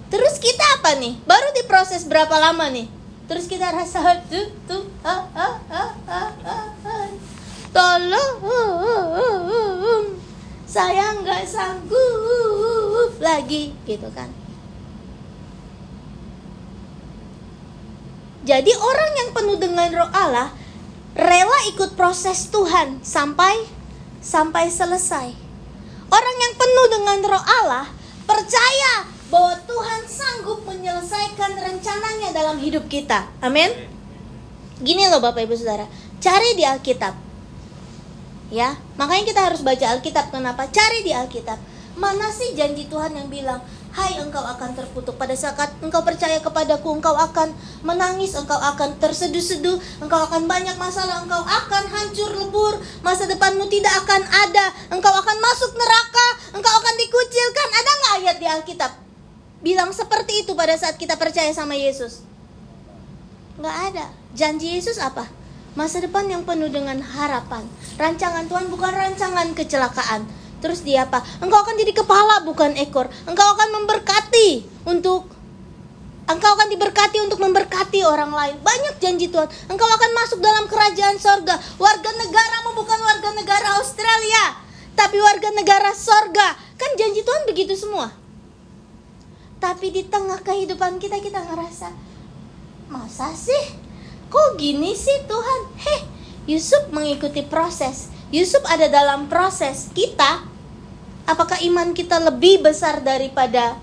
Terus 0.09 0.41
kita 0.41 0.65
apa 0.81 0.97
nih? 0.97 1.21
Baru 1.29 1.53
diproses 1.53 2.09
berapa 2.09 2.33
lama 2.41 2.69
nih? 2.73 2.89
Terus 3.29 3.45
kita 3.45 3.69
rasa 3.69 4.23
tuh 4.29 4.49
tuh 4.65 4.85
ah, 5.05 5.25
ah, 5.37 5.57
ah, 5.69 5.91
ah, 6.09 6.31
ah, 6.41 7.09
tolong 7.69 8.33
saya 10.73 11.13
nggak 11.21 11.45
sanggup 11.45 13.13
lagi 13.21 13.77
gitu 13.85 14.09
kan 14.09 14.33
jadi 18.41 18.73
orang 18.73 19.11
yang 19.21 19.29
penuh 19.37 19.57
dengan 19.61 19.89
roh 19.93 20.09
Allah 20.09 20.49
rela 21.13 21.59
ikut 21.69 21.93
proses 21.93 22.49
Tuhan 22.49 23.05
sampai 23.05 23.69
sampai 24.25 24.73
selesai 24.73 25.29
orang 26.09 26.37
yang 26.41 26.53
penuh 26.57 26.87
dengan 26.89 27.17
roh 27.37 27.45
Allah 27.61 27.85
percaya 28.25 29.05
bahwa 29.29 29.53
Tuhan 29.69 30.01
sanggup 30.09 30.65
menyelesaikan 30.65 31.57
rencananya 31.57 32.29
dalam 32.37 32.61
hidup 32.61 32.85
kita. 32.85 33.25
Amin. 33.41 33.73
Gini 34.77 35.09
loh 35.09 35.17
Bapak 35.17 35.41
Ibu 35.41 35.57
Saudara, 35.57 35.89
cari 36.21 36.53
di 36.53 36.61
Alkitab. 36.61 37.22
Ya, 38.53 38.77
makanya 39.01 39.33
kita 39.33 39.41
harus 39.49 39.65
baca 39.65 39.97
Alkitab. 39.97 40.29
Kenapa? 40.29 40.69
Cari 40.69 41.01
di 41.01 41.09
Alkitab. 41.09 41.57
Mana 41.97 42.29
sih 42.29 42.53
janji 42.53 42.85
Tuhan 42.85 43.17
yang 43.17 43.33
bilang, 43.33 43.65
Hai 43.93 44.17
engkau 44.17 44.41
akan 44.41 44.73
terkutuk 44.73 45.17
pada 45.21 45.37
saat 45.37 45.77
engkau 45.77 46.01
percaya 46.01 46.41
kepadaku 46.41 46.97
Engkau 46.97 47.13
akan 47.13 47.53
menangis, 47.85 48.33
engkau 48.33 48.57
akan 48.57 48.97
terseduh-seduh 48.97 49.77
Engkau 50.01 50.17
akan 50.17 50.49
banyak 50.49 50.73
masalah, 50.81 51.21
engkau 51.21 51.37
akan 51.37 51.83
hancur 51.93 52.33
lebur 52.41 52.73
Masa 53.05 53.29
depanmu 53.29 53.69
tidak 53.69 53.93
akan 54.01 54.25
ada 54.25 54.73
Engkau 54.89 55.13
akan 55.13 55.37
masuk 55.37 55.77
neraka, 55.77 56.27
engkau 56.57 56.73
akan 56.73 56.93
dikucilkan 56.97 57.69
Ada 57.69 57.91
nggak 57.93 58.13
ayat 58.17 58.37
di 58.41 58.47
Alkitab? 58.49 58.91
bilang 59.63 59.95
seperti 59.95 60.43
itu 60.43 60.51
pada 60.53 60.75
saat 60.75 60.99
kita 60.99 61.15
percaya 61.15 61.49
sama 61.55 61.73
Yesus? 61.73 62.21
Nggak 63.57 63.77
ada. 63.89 64.05
Janji 64.35 64.75
Yesus 64.75 64.99
apa? 64.99 65.23
Masa 65.73 66.05
depan 66.05 66.29
yang 66.29 66.45
penuh 66.45 66.69
dengan 66.69 67.01
harapan. 67.01 67.65
Rancangan 67.97 68.45
Tuhan 68.45 68.69
bukan 68.69 68.93
rancangan 68.93 69.57
kecelakaan. 69.57 70.29
Terus 70.61 70.85
dia 70.85 71.09
apa? 71.09 71.25
Engkau 71.41 71.59
akan 71.65 71.75
jadi 71.75 71.91
kepala 71.97 72.45
bukan 72.45 72.77
ekor. 72.77 73.09
Engkau 73.25 73.47
akan 73.57 73.81
memberkati 73.81 74.63
untuk 74.85 75.33
Engkau 76.23 76.55
akan 76.55 76.71
diberkati 76.71 77.19
untuk 77.19 77.43
memberkati 77.43 77.99
orang 78.07 78.31
lain. 78.31 78.55
Banyak 78.63 78.95
janji 79.03 79.27
Tuhan. 79.27 79.49
Engkau 79.67 79.89
akan 79.89 80.11
masuk 80.15 80.39
dalam 80.39 80.71
kerajaan 80.71 81.19
sorga. 81.19 81.59
Warga 81.75 82.11
negaramu 82.15 82.79
bukan 82.79 82.99
warga 83.03 83.29
negara 83.35 83.75
Australia. 83.83 84.55
Tapi 84.95 85.19
warga 85.19 85.51
negara 85.51 85.91
sorga. 85.91 86.55
Kan 86.79 86.95
janji 86.95 87.27
Tuhan 87.27 87.43
begitu 87.43 87.75
semua. 87.75 88.07
Tapi 89.59 89.91
di 89.91 90.07
tengah 90.07 90.39
kehidupan 90.39 90.95
kita 91.01 91.19
kita 91.19 91.43
ngerasa 91.43 91.91
masa 92.87 93.35
sih? 93.35 93.82
Kok 94.33 94.57
gini 94.57 94.97
sih 94.97 95.29
Tuhan? 95.29 95.61
Heh, 95.77 96.01
Yusuf 96.49 96.89
mengikuti 96.89 97.45
proses. 97.45 98.09
Yusuf 98.33 98.65
ada 98.65 98.89
dalam 98.89 99.29
proses. 99.29 99.93
Kita 99.93 100.41
apakah 101.29 101.61
iman 101.61 101.93
kita 101.93 102.17
lebih 102.17 102.65
besar 102.65 103.05
daripada 103.05 103.77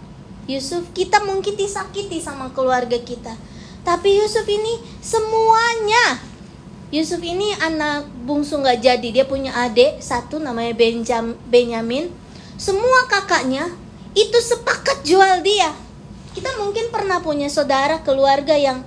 Yusuf? 0.50 0.90
Kita 0.90 1.22
mungkin 1.22 1.54
disakiti 1.54 2.18
sama 2.18 2.50
keluarga 2.50 2.98
kita. 2.98 3.38
Tapi 3.86 4.18
Yusuf 4.18 4.44
ini 4.50 4.82
semuanya 4.98 6.18
Yusuf 6.90 7.22
ini 7.22 7.54
anak 7.62 8.10
bungsu 8.26 8.58
nggak 8.58 8.82
jadi 8.82 9.08
dia 9.14 9.24
punya 9.24 9.54
adik 9.54 10.02
satu 10.02 10.42
namanya 10.42 10.74
Benjam, 10.74 11.38
Benyamin 11.46 12.10
semua 12.58 13.06
kakaknya 13.06 13.70
itu 14.12 14.36
sepakat 14.42 15.06
jual 15.06 15.40
dia. 15.46 15.70
Kita 16.34 16.50
mungkin 16.58 16.90
pernah 16.90 17.22
punya 17.22 17.46
saudara 17.46 18.02
keluarga 18.02 18.58
yang 18.58 18.82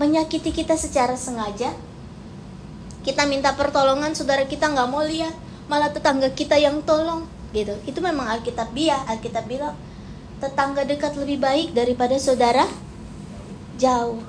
menyakiti 0.00 0.48
kita 0.48 0.80
secara 0.80 1.12
sengaja. 1.12 1.76
Kita 3.04 3.28
minta 3.28 3.52
pertolongan, 3.52 4.16
saudara 4.16 4.48
kita 4.48 4.72
nggak 4.72 4.88
mau 4.88 5.04
lihat, 5.04 5.36
malah 5.68 5.92
tetangga 5.92 6.32
kita 6.32 6.56
yang 6.56 6.80
tolong, 6.88 7.28
gitu. 7.52 7.76
Itu 7.84 8.00
memang 8.00 8.32
Alkitab 8.32 8.72
biar 8.72 9.04
Alkitab 9.12 9.44
bilang 9.44 9.76
tetangga 10.40 10.88
dekat 10.88 11.20
lebih 11.20 11.36
baik 11.36 11.76
daripada 11.76 12.16
saudara 12.16 12.64
jauh. 13.76 14.24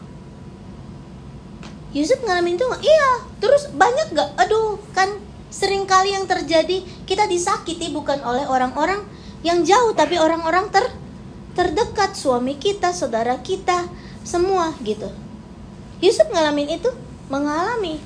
Yusuf 1.95 2.19
ngalamin 2.23 2.59
itu? 2.59 2.67
Iya. 2.83 3.11
Terus 3.39 3.71
banyak 3.71 4.15
gak? 4.15 4.29
Aduh, 4.39 4.79
kan 4.91 5.07
sering 5.51 5.87
kali 5.87 6.15
yang 6.15 6.27
terjadi 6.27 6.83
kita 7.07 7.27
disakiti 7.27 7.91
bukan 7.91 8.23
oleh 8.23 8.47
orang-orang 8.47 9.03
yang 9.43 9.67
jauh 9.67 9.91
tapi 9.91 10.15
orang-orang 10.15 10.71
ter 10.71 10.87
terdekat 11.51 12.15
suami 12.15 12.55
kita, 12.55 12.95
saudara 12.95 13.35
kita, 13.43 13.87
semua 14.23 14.71
gitu. 14.87 15.11
Yusuf 16.01 16.27
ngalamin 16.33 16.81
itu, 16.81 16.89
mengalami 17.29 18.01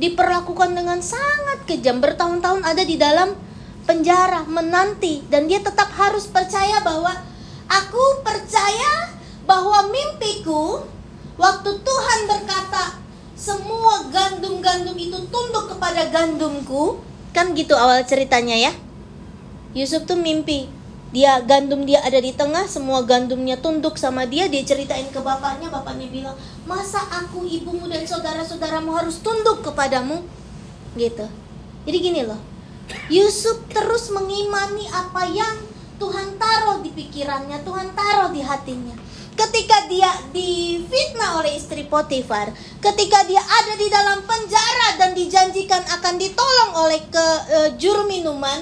diperlakukan 0.00 0.72
dengan 0.72 1.04
sangat 1.04 1.68
kejam 1.68 2.00
bertahun-tahun 2.00 2.64
ada 2.64 2.80
di 2.80 2.96
dalam 2.96 3.36
penjara 3.84 4.48
menanti 4.48 5.20
dan 5.28 5.44
dia 5.44 5.60
tetap 5.60 5.92
harus 5.92 6.24
percaya 6.24 6.80
bahwa 6.80 7.12
aku 7.68 8.24
percaya 8.24 9.12
bahwa 9.44 9.92
mimpiku 9.92 10.88
waktu 11.36 11.70
Tuhan 11.84 12.20
berkata 12.24 12.96
semua 13.36 14.08
gandum-gandum 14.08 14.96
itu 14.96 15.20
tunduk 15.28 15.68
kepada 15.68 16.08
gandumku 16.08 17.04
Kan 17.30 17.54
gitu 17.54 17.78
awal 17.78 18.02
ceritanya 18.02 18.58
ya. 18.58 18.72
Yusuf 19.74 20.02
tuh 20.06 20.18
mimpi. 20.18 20.66
Dia 21.10 21.42
gandum 21.42 21.82
dia 21.82 21.98
ada 22.06 22.22
di 22.22 22.30
tengah, 22.30 22.70
semua 22.70 23.02
gandumnya 23.02 23.58
tunduk 23.58 23.98
sama 23.98 24.26
dia. 24.26 24.46
Dia 24.46 24.62
ceritain 24.62 25.10
ke 25.10 25.18
bapaknya, 25.18 25.66
bapaknya 25.66 26.06
bilang, 26.06 26.36
"Masa 26.64 27.02
aku, 27.10 27.42
ibumu 27.46 27.90
dan 27.90 28.06
saudara-saudaramu 28.06 28.94
harus 28.94 29.18
tunduk 29.18 29.66
kepadamu?" 29.66 30.22
Gitu. 30.94 31.26
Jadi 31.86 31.98
gini 31.98 32.22
loh. 32.22 32.38
Yusuf 33.10 33.66
terus 33.70 34.10
mengimani 34.10 34.86
apa 34.90 35.26
yang 35.30 35.62
Tuhan 35.98 36.38
taruh 36.38 36.82
di 36.82 36.90
pikirannya, 36.94 37.62
Tuhan 37.62 37.94
taruh 37.94 38.30
di 38.34 38.42
hatinya 38.42 38.94
ketika 39.40 39.88
dia 39.88 40.10
difitnah 40.36 41.40
oleh 41.40 41.56
istri 41.56 41.88
Potifar, 41.88 42.52
ketika 42.84 43.24
dia 43.24 43.40
ada 43.40 43.74
di 43.80 43.88
dalam 43.88 44.20
penjara 44.28 45.00
dan 45.00 45.16
dijanjikan 45.16 45.80
akan 45.80 46.20
ditolong 46.20 46.72
oleh 46.76 47.00
ke 47.08 47.26
e, 47.48 47.58
juru 47.80 48.04
minuman, 48.04 48.60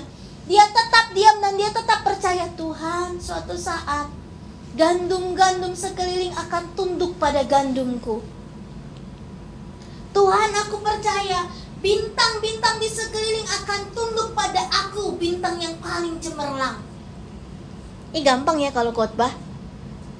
dia 0.48 0.64
tetap 0.72 1.12
diam 1.12 1.36
dan 1.44 1.60
dia 1.60 1.68
tetap 1.68 2.00
percaya 2.00 2.48
Tuhan 2.56 3.20
suatu 3.20 3.52
saat 3.52 4.08
gandum-gandum 4.80 5.76
sekeliling 5.76 6.32
akan 6.32 6.72
tunduk 6.72 7.20
pada 7.20 7.44
gandumku. 7.44 8.24
Tuhan 10.16 10.50
aku 10.56 10.80
percaya 10.80 11.44
bintang-bintang 11.84 12.80
di 12.80 12.88
sekeliling 12.88 13.44
akan 13.44 13.80
tunduk 13.92 14.32
pada 14.32 14.64
aku, 14.72 15.20
bintang 15.20 15.60
yang 15.60 15.76
paling 15.84 16.16
cemerlang. 16.16 16.80
Ini 18.16 18.24
gampang 18.24 18.56
ya 18.64 18.72
kalau 18.72 18.96
khotbah. 18.96 19.30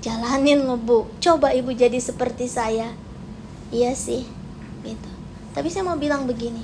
Jalanin 0.04 0.68
ngebu. 0.68 1.08
Coba 1.24 1.56
ibu 1.56 1.72
jadi 1.72 1.96
seperti 1.98 2.46
saya. 2.46 2.92
Iya 3.72 3.96
sih 3.96 4.28
gitu. 4.84 5.10
Tapi 5.56 5.72
saya 5.72 5.88
mau 5.88 5.96
bilang 5.96 6.28
begini. 6.28 6.62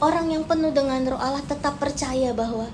Orang 0.00 0.32
yang 0.32 0.48
penuh 0.48 0.72
dengan 0.72 1.00
roh 1.06 1.20
Allah 1.20 1.44
tetap 1.44 1.78
percaya 1.78 2.32
bahwa 2.32 2.68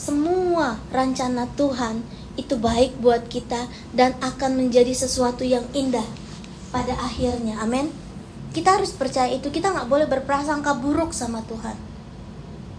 semua 0.00 0.80
rencana 0.88 1.44
Tuhan 1.60 2.00
itu 2.40 2.56
baik 2.56 3.04
buat 3.04 3.28
kita 3.28 3.68
dan 3.92 4.16
akan 4.24 4.56
menjadi 4.56 4.96
sesuatu 4.96 5.44
yang 5.44 5.68
indah 5.76 6.08
pada 6.72 6.96
akhirnya. 6.96 7.60
Amin. 7.60 7.92
Kita 8.56 8.80
harus 8.80 8.96
percaya 8.96 9.28
itu. 9.28 9.52
Kita 9.52 9.76
nggak 9.76 9.92
boleh 9.92 10.08
berprasangka 10.08 10.72
buruk 10.80 11.12
sama 11.12 11.44
Tuhan. 11.44 11.76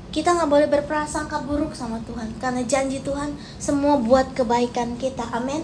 Kita 0.10 0.34
nggak 0.34 0.49
boleh 0.49 0.67
berprasangka 0.67 1.45
buruk 1.45 1.77
sama 1.77 2.01
Tuhan 2.10 2.36
karena 2.41 2.65
janji 2.65 2.99
Tuhan 3.05 3.38
semua 3.62 4.01
buat 4.01 4.34
kebaikan 4.34 4.97
kita. 4.97 5.29
Amin. 5.29 5.62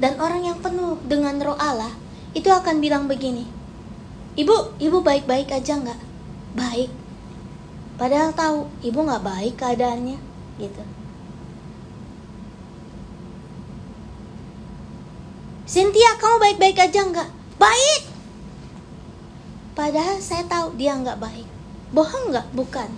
Dan 0.00 0.16
orang 0.24 0.48
yang 0.48 0.58
penuh 0.64 0.96
dengan 1.04 1.36
roh 1.44 1.58
Allah 1.60 1.92
itu 2.32 2.48
akan 2.48 2.80
bilang 2.80 3.10
begini 3.10 3.44
ibu 4.38 4.78
ibu 4.78 5.02
baik-baik 5.02 5.50
aja 5.50 5.74
nggak? 5.74 6.00
Baik 6.54 6.90
padahal 7.98 8.30
tahu 8.32 8.70
ibu 8.80 8.98
nggak 9.02 9.24
baik 9.26 9.54
keadaannya 9.58 10.18
gitu. 10.62 10.82
Cynthia 15.68 16.16
kamu 16.16 16.36
baik-baik 16.40 16.78
aja 16.80 17.04
nggak? 17.04 17.28
Baik! 17.60 18.02
Padahal 19.76 20.16
saya 20.24 20.48
tahu 20.48 20.72
dia 20.80 20.96
nggak 20.96 21.20
baik. 21.20 21.44
Bohong 21.92 22.32
nggak? 22.32 22.48
Bukan. 22.56 22.88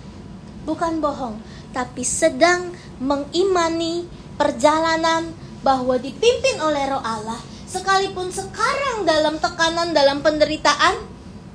Bukan 0.63 1.03
bohong. 1.03 1.35
Tapi 1.75 2.05
sedang 2.07 2.71
mengimani 3.03 4.07
perjalanan 4.39 5.35
bahwa 5.61 5.99
dipimpin 5.99 6.57
oleh 6.63 6.89
roh 6.89 7.03
Allah 7.03 7.37
sekalipun 7.69 8.33
sekarang 8.33 9.05
dalam 9.05 9.37
tekanan 9.37 9.93
dalam 9.95 10.19
penderitaan 10.19 11.07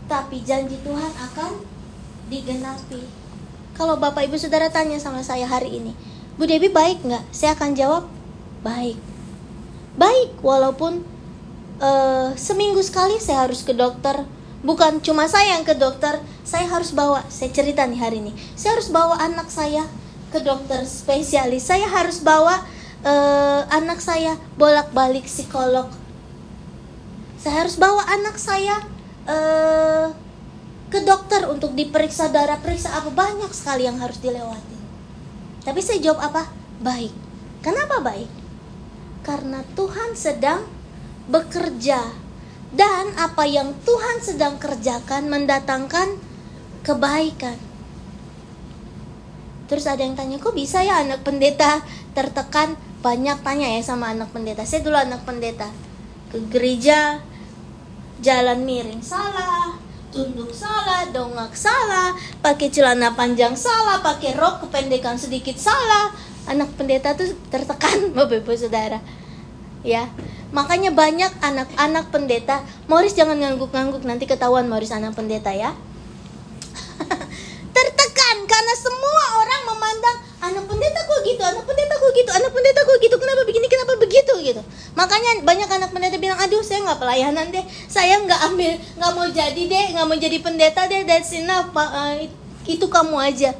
tapi 0.06 0.40
janji 0.46 0.78
Tuhan 0.80 1.12
akan 1.12 1.52
digenapi 2.30 3.25
kalau 3.76 4.00
Bapak 4.00 4.26
Ibu 4.26 4.40
Saudara 4.40 4.72
tanya 4.72 4.96
sama 4.98 5.20
saya 5.20 5.44
hari 5.46 5.78
ini 5.78 5.92
Bu 6.36 6.44
Dewi 6.44 6.68
baik 6.68 7.04
nggak? 7.04 7.24
Saya 7.32 7.52
akan 7.54 7.76
jawab 7.76 8.08
baik 8.64 8.98
baik 9.96 10.40
walaupun 10.40 11.04
uh, 11.80 12.32
seminggu 12.36 12.82
sekali 12.82 13.20
saya 13.20 13.46
harus 13.46 13.62
ke 13.62 13.72
dokter 13.72 14.24
bukan 14.64 14.98
cuma 15.04 15.28
saya 15.30 15.56
yang 15.56 15.64
ke 15.64 15.76
dokter 15.76 16.20
saya 16.42 16.66
harus 16.68 16.92
bawa 16.92 17.22
saya 17.30 17.52
cerita 17.52 17.84
nih 17.86 18.00
hari 18.00 18.18
ini 18.20 18.32
saya 18.58 18.76
harus 18.76 18.88
bawa 18.92 19.16
anak 19.22 19.48
saya 19.48 19.86
ke 20.34 20.42
dokter 20.42 20.84
spesialis 20.84 21.64
saya 21.64 21.88
harus 21.88 22.20
bawa 22.20 22.64
uh, 23.06 23.62
anak 23.70 24.02
saya 24.02 24.34
bolak-balik 24.58 25.26
psikolog. 25.30 25.90
Saya 27.38 27.62
harus 27.66 27.78
bawa 27.78 28.02
anak 28.10 28.36
saya 28.40 28.82
uh, 29.30 30.10
ke 30.86 31.02
dokter 31.02 31.46
untuk 31.50 31.74
diperiksa 31.74 32.30
darah, 32.30 32.62
periksa 32.62 32.94
apa 32.94 33.10
banyak 33.10 33.50
sekali 33.50 33.86
yang 33.86 33.98
harus 33.98 34.22
dilewati. 34.22 34.78
Tapi 35.66 35.80
saya 35.82 35.98
jawab 35.98 36.30
apa? 36.30 36.42
Baik. 36.78 37.10
Kenapa 37.62 37.98
baik? 37.98 38.30
Karena 39.26 39.66
Tuhan 39.74 40.14
sedang 40.14 40.62
bekerja 41.26 41.98
dan 42.70 43.10
apa 43.18 43.42
yang 43.46 43.74
Tuhan 43.82 44.22
sedang 44.22 44.62
kerjakan 44.62 45.26
mendatangkan 45.26 46.14
kebaikan. 46.86 47.58
Terus 49.66 49.90
ada 49.90 49.98
yang 50.06 50.14
tanya, 50.14 50.38
kok 50.38 50.54
bisa 50.54 50.86
ya 50.86 51.02
anak 51.02 51.26
pendeta 51.26 51.82
tertekan? 52.14 52.78
Banyak 53.02 53.42
tanya 53.42 53.70
ya 53.70 53.82
sama 53.82 54.14
anak 54.14 54.30
pendeta. 54.30 54.62
Saya 54.62 54.86
dulu 54.86 54.94
anak 54.94 55.26
pendeta. 55.26 55.66
Ke 56.30 56.38
gereja, 56.46 57.18
jalan 58.22 58.62
miring 58.62 59.02
salah, 59.02 59.78
tunduk 60.16 60.48
salah, 60.56 61.04
dongak 61.12 61.52
salah, 61.52 62.16
pakai 62.40 62.72
celana 62.72 63.12
panjang 63.12 63.52
salah, 63.52 64.00
pakai 64.00 64.32
rok 64.32 64.64
kependekan 64.64 65.20
sedikit 65.20 65.60
salah. 65.60 66.08
Anak 66.48 66.72
pendeta 66.80 67.12
tuh 67.12 67.36
tertekan, 67.52 68.08
Bapak 68.16 68.40
Ibu 68.40 68.56
Saudara. 68.56 69.04
Ya, 69.84 70.08
makanya 70.56 70.90
banyak 70.96 71.30
anak-anak 71.44 72.08
pendeta. 72.08 72.64
Morris 72.88 73.12
jangan 73.12 73.36
ngangguk-ngangguk 73.36 74.02
nanti 74.08 74.24
ketahuan 74.24 74.66
Morris 74.66 74.90
anak 74.90 75.12
pendeta 75.12 75.52
ya. 75.52 75.76
tertekan 77.76 78.36
karena 78.48 78.74
semua 78.80 79.24
orang 79.36 79.62
memandang 79.68 79.95
kok 81.06 81.20
gitu, 81.22 81.42
anak 81.46 81.62
pendeta 81.62 81.94
kok 81.94 82.10
gitu, 82.10 82.30
anak 82.34 82.50
pendeta 82.50 82.80
kok 82.82 82.98
gitu, 82.98 83.16
kenapa 83.16 83.42
begini, 83.46 83.66
kenapa 83.70 83.92
begitu 83.96 84.32
gitu. 84.42 84.62
Makanya 84.98 85.30
banyak 85.46 85.70
anak 85.70 85.90
pendeta 85.94 86.18
bilang, 86.18 86.38
aduh 86.42 86.60
saya 86.66 86.82
nggak 86.82 86.98
pelayanan 86.98 87.46
deh, 87.54 87.64
saya 87.86 88.18
nggak 88.18 88.40
ambil, 88.50 88.72
nggak 88.98 89.12
mau 89.14 89.26
jadi 89.30 89.62
deh, 89.62 89.86
nggak 89.94 90.06
mau 90.10 90.18
jadi 90.18 90.38
pendeta 90.42 90.80
deh, 90.90 91.06
enough, 91.38 91.70
pak, 91.70 91.88
uh, 91.94 92.14
itu 92.66 92.86
kamu 92.90 93.16
aja. 93.22 93.50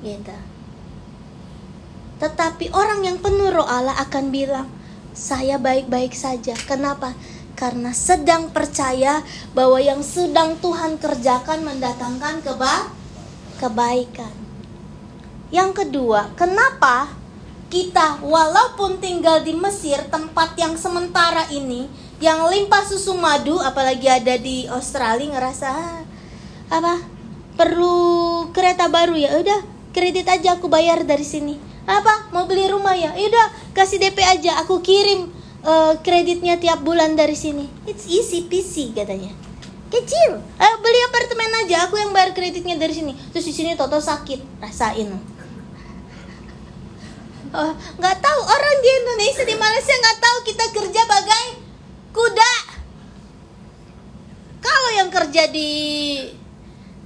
Gitu. 0.00 0.36
Tetapi 2.18 2.72
orang 2.72 3.04
yang 3.04 3.20
penuh 3.20 3.52
roh 3.52 3.68
Allah 3.68 3.94
akan 4.00 4.32
bilang, 4.32 4.66
saya 5.12 5.60
baik-baik 5.60 6.16
saja. 6.16 6.56
Kenapa? 6.66 7.14
karena 7.58 7.90
sedang 7.90 8.54
percaya 8.54 9.26
bahwa 9.50 9.82
yang 9.82 9.98
sedang 9.98 10.54
Tuhan 10.62 10.94
kerjakan 10.94 11.66
mendatangkan 11.66 12.38
keba 12.46 12.94
kebaikan. 13.58 14.37
Yang 15.48 15.84
kedua, 15.84 16.28
kenapa 16.36 17.08
kita 17.72 18.20
walaupun 18.20 19.00
tinggal 19.00 19.40
di 19.40 19.56
Mesir, 19.56 19.96
tempat 20.12 20.52
yang 20.60 20.76
sementara 20.76 21.48
ini, 21.48 21.88
yang 22.20 22.44
limpah 22.48 22.84
susu 22.84 23.16
madu, 23.16 23.56
apalagi 23.60 24.08
ada 24.08 24.36
di 24.36 24.68
Australia 24.68 25.32
ngerasa 25.32 25.72
apa? 26.68 27.00
Perlu 27.56 28.48
kereta 28.52 28.92
baru 28.92 29.16
ya, 29.16 29.40
udah 29.40 29.60
kredit 29.96 30.28
aja 30.28 30.60
aku 30.60 30.68
bayar 30.68 31.00
dari 31.08 31.24
sini. 31.24 31.56
Apa? 31.88 32.28
Mau 32.36 32.44
beli 32.44 32.68
rumah 32.68 32.92
ya? 32.92 33.16
Udah 33.16 33.72
kasih 33.72 33.96
DP 33.96 34.20
aja, 34.20 34.60
aku 34.60 34.84
kirim 34.84 35.32
uh, 35.64 35.96
kreditnya 36.04 36.60
tiap 36.60 36.84
bulan 36.84 37.16
dari 37.16 37.32
sini. 37.32 37.64
It's 37.88 38.04
easy 38.04 38.44
peasy 38.44 38.92
katanya. 38.92 39.32
Kecil. 39.88 40.44
Ayo 40.60 40.74
beli 40.84 41.00
apartemen 41.08 41.52
aja, 41.64 41.88
aku 41.88 41.96
yang 41.96 42.12
bayar 42.12 42.36
kreditnya 42.36 42.76
dari 42.76 42.92
sini. 42.92 43.16
Terus 43.32 43.48
di 43.48 43.54
sini 43.56 43.72
Toto 43.72 43.96
sakit, 43.96 44.60
rasain. 44.60 45.37
Oh, 47.48 47.72
nggak 47.72 48.16
tahu 48.20 48.40
orang 48.44 48.76
di 48.84 48.90
Indonesia 48.92 49.44
di 49.48 49.56
Malaysia 49.56 49.94
nggak 49.96 50.18
tahu 50.20 50.36
kita 50.44 50.64
kerja 50.68 51.02
bagai 51.08 51.46
kuda. 52.12 52.54
Kalau 54.60 54.90
yang 55.00 55.08
kerja 55.08 55.48
di 55.48 55.72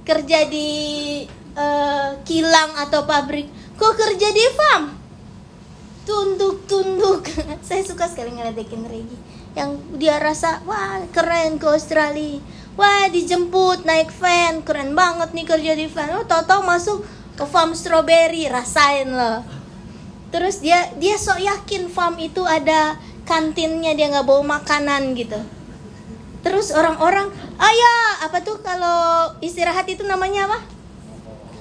kerja 0.03 0.39
di 0.51 0.69
uh, 1.55 2.19
kilang 2.27 2.75
atau 2.75 3.07
pabrik, 3.07 3.47
kok 3.79 3.95
kerja 3.95 4.27
di 4.35 4.43
farm? 4.51 4.85
tunduk-tunduk. 6.03 7.23
Saya 7.67 7.79
suka 7.87 8.11
sekali 8.11 8.35
ngeledekin 8.35 8.83
Regi. 8.83 9.15
Yang 9.55 9.79
dia 9.95 10.19
rasa 10.19 10.59
wah 10.67 10.99
keren 11.15 11.55
ke 11.55 11.67
Australia. 11.71 12.43
Wah 12.75 13.07
dijemput 13.07 13.87
naik 13.87 14.11
van. 14.19 14.59
Keren 14.67 14.91
banget 14.91 15.31
nih 15.31 15.47
kerja 15.47 15.71
di 15.79 15.87
van. 15.87 16.19
Oh 16.19 16.27
tau 16.27 16.59
masuk 16.67 17.07
ke 17.39 17.47
farm 17.47 17.71
strawberry 17.71 18.51
rasain 18.51 19.09
loh 19.09 19.62
terus 20.33 20.57
dia 20.65 20.89
dia 20.97 21.13
sok 21.21 21.37
yakin 21.37 21.93
farm 21.93 22.17
itu 22.17 22.41
ada 22.41 22.97
kantinnya 23.29 23.93
dia 23.93 24.09
nggak 24.09 24.25
bawa 24.25 24.57
makanan 24.57 25.13
gitu 25.13 25.37
terus 26.41 26.73
orang-orang 26.73 27.29
ayah 27.61 28.25
apa 28.25 28.41
tuh 28.41 28.57
kalau 28.65 29.31
istirahat 29.45 29.85
itu 29.85 30.01
namanya 30.03 30.49
apa 30.49 30.59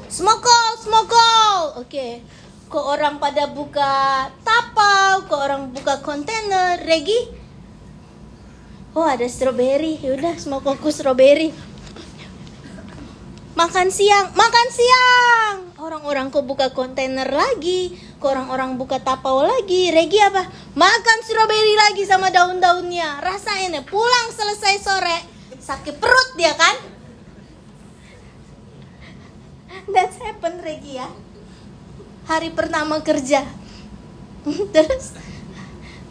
smokol 0.08 0.64
smokol 0.80 1.84
oke 1.84 1.86
okay 1.86 2.24
kok 2.72 2.88
orang 2.88 3.20
pada 3.20 3.52
buka 3.52 4.32
tapau, 4.40 5.28
kok 5.28 5.36
orang 5.36 5.76
buka 5.76 6.00
kontainer, 6.00 6.80
Regi. 6.80 7.28
Oh 8.96 9.04
ada 9.04 9.28
strawberry, 9.28 10.00
yaudah 10.00 10.40
semua 10.40 10.64
koko 10.64 10.88
strawberry. 10.88 11.52
Makan 13.52 13.92
siang, 13.92 14.32
makan 14.32 14.68
siang. 14.72 15.56
Orang-orang 15.84 16.32
kok 16.32 16.48
buka 16.48 16.72
kontainer 16.72 17.28
lagi, 17.28 17.92
kok 18.22 18.30
orang-orang 18.30 18.78
buka 18.78 19.02
tapau 19.02 19.42
lagi. 19.42 19.90
Regi 19.90 20.22
apa? 20.22 20.46
Makan 20.78 21.18
strawberry 21.26 21.74
lagi 21.74 22.06
sama 22.06 22.30
daun-daunnya. 22.30 23.18
Rasain 23.18 23.74
ya, 23.74 23.82
pulang 23.82 24.30
selesai 24.30 24.78
sore, 24.78 25.18
sakit 25.58 25.98
perut 25.98 26.28
dia 26.38 26.54
kan? 26.54 26.76
That's 29.90 30.22
happen 30.22 30.62
Regi 30.62 31.02
ya 31.02 31.10
hari 32.26 32.50
pertama 32.54 33.02
kerja 33.02 33.42
terus 34.74 35.14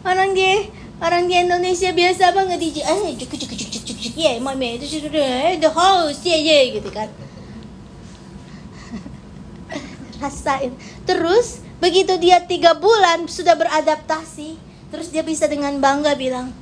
orang 0.04 0.36
di 0.36 0.68
orang 1.00 1.28
di 1.28 1.34
Indonesia 1.40 1.92
biasa 1.92 2.32
banget 2.36 2.58
di 2.60 2.80
eh 2.84 3.16
cuk 3.16 3.32
cuk 3.32 3.48
cuk 3.48 3.70
cuk 3.72 3.96
cuk 3.96 4.14
ya 4.16 4.36
mami 4.40 4.76
itu 4.76 5.08
the 5.08 5.70
house 5.72 6.20
ya 6.24 6.36
ya 6.36 6.76
gitu 6.76 6.90
kan 6.92 7.08
rasain 10.20 10.76
terus 11.08 11.64
begitu 11.82 12.14
dia 12.22 12.38
tiga 12.46 12.78
bulan 12.78 13.26
sudah 13.26 13.58
beradaptasi 13.58 14.54
terus 14.94 15.10
dia 15.10 15.26
bisa 15.26 15.50
dengan 15.50 15.82
bangga 15.82 16.14
bilang 16.14 16.54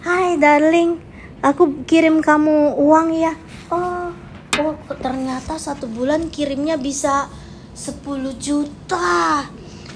Hai 0.00 0.40
darling 0.40 0.96
aku 1.44 1.84
kirim 1.84 2.24
kamu 2.24 2.72
uang 2.80 3.08
ya. 3.12 3.36
Oh 3.68 4.08
oh 4.56 4.72
ternyata 4.96 5.60
satu 5.60 5.84
bulan 5.92 6.32
kirimnya 6.32 6.80
bisa 6.80 7.28
10 7.76 8.00
juta. 8.40 9.44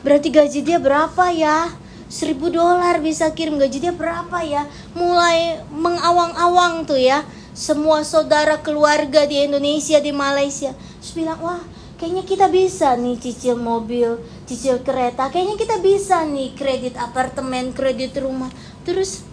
Berarti 0.04 0.28
gaji 0.28 0.60
dia 0.60 0.76
berapa 0.76 1.32
ya? 1.32 1.72
1000 2.12 2.36
dolar 2.52 3.00
bisa 3.00 3.32
kirim. 3.32 3.56
Gaji 3.56 3.80
dia 3.80 3.96
berapa 3.96 4.44
ya? 4.44 4.68
Mulai 4.92 5.64
mengawang-awang 5.72 6.84
tuh 6.84 7.00
ya. 7.00 7.24
Semua 7.56 8.04
saudara 8.04 8.60
keluarga 8.60 9.24
di 9.24 9.40
Indonesia 9.40 10.04
di 10.04 10.12
Malaysia. 10.12 10.76
Terus 11.00 11.16
bilang 11.16 11.40
wah 11.40 11.64
kayaknya 11.96 12.28
kita 12.28 12.46
bisa 12.52 12.92
nih 13.00 13.16
cicil 13.16 13.56
mobil 13.56 14.20
cicil 14.44 14.84
kereta. 14.84 15.32
Kayaknya 15.32 15.56
kita 15.56 15.76
bisa 15.80 16.22
nih 16.28 16.52
kredit 16.52 16.94
apartemen 17.00 17.72
kredit 17.72 18.16
rumah. 18.20 18.52
Terus 18.84 19.24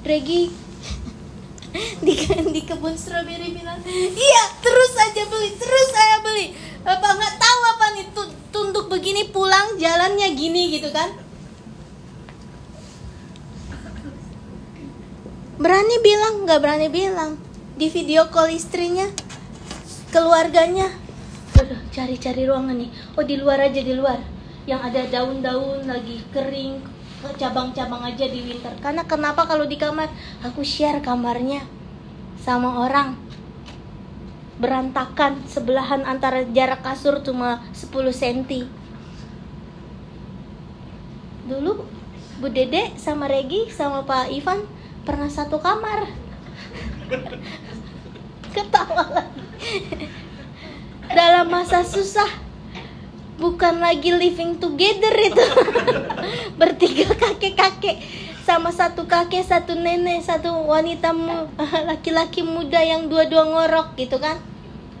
Regi 0.00 0.48
di 2.06 2.14
di 2.50 2.60
kebun 2.64 2.96
strawberry 2.98 3.52
bilang 3.54 3.78
iya 4.16 4.42
terus 4.58 4.92
aja 4.96 5.22
beli 5.28 5.50
terus 5.58 5.86
saya 5.92 6.16
beli. 6.24 6.46
Apa 6.82 7.08
nggak 7.14 7.34
tahu 7.36 7.60
apa 7.76 7.86
nih 7.94 8.06
tunduk 8.50 8.86
begini 8.88 9.28
pulang 9.28 9.76
jalannya 9.76 10.28
gini 10.32 10.80
gitu 10.80 10.88
kan? 10.90 11.12
Berani 15.60 15.96
bilang 16.00 16.48
nggak 16.48 16.60
berani 16.62 16.88
bilang. 16.88 17.36
Di 17.76 17.92
video 17.92 18.28
call 18.32 18.56
istrinya 18.56 19.08
keluarganya. 20.08 20.88
Cari-cari 21.92 22.48
ruangan 22.48 22.76
nih. 22.80 22.90
Oh 23.20 23.24
di 23.24 23.36
luar 23.36 23.68
aja 23.68 23.80
di 23.84 23.92
luar 23.92 24.39
yang 24.70 24.86
ada 24.86 25.02
daun-daun 25.10 25.82
lagi 25.90 26.22
kering 26.30 26.78
cabang-cabang 27.34 28.06
aja 28.06 28.22
di 28.30 28.46
winter. 28.46 28.70
Karena 28.78 29.02
kenapa 29.02 29.42
kalau 29.50 29.66
di 29.66 29.74
kamar? 29.74 30.06
Aku 30.46 30.62
share 30.62 31.02
kamarnya 31.02 31.66
sama 32.38 32.86
orang. 32.86 33.18
Berantakan 34.62 35.42
sebelahan 35.50 36.06
antara 36.06 36.46
jarak 36.54 36.86
kasur 36.86 37.18
cuma 37.26 37.66
10 37.74 38.14
cm 38.14 38.78
dulu 41.50 41.82
Bu 42.38 42.46
Dede 42.46 42.94
sama 42.94 43.26
Regi 43.26 43.66
sama 43.74 44.06
Pak 44.06 44.30
Ivan 44.30 44.62
pernah 45.02 45.26
satu 45.26 45.58
kamar. 45.58 46.06
Ketawa 48.54 49.04
lagi. 49.10 49.42
Dalam 51.10 51.50
masa 51.50 51.82
susah 51.82 52.49
bukan 53.40 53.80
lagi 53.80 54.12
living 54.12 54.60
together 54.60 55.16
itu. 55.16 55.46
Bertiga 56.60 57.08
kakek-kakek. 57.16 57.96
Sama 58.44 58.68
satu 58.68 59.08
kakek 59.08 59.40
satu 59.40 59.72
nenek 59.72 60.20
satu 60.20 60.52
wanita 60.68 61.16
laki-laki 61.90 62.44
muda 62.44 62.84
yang 62.84 63.08
dua-dua 63.08 63.48
ngorok 63.48 63.96
gitu 63.96 64.20
kan. 64.20 64.36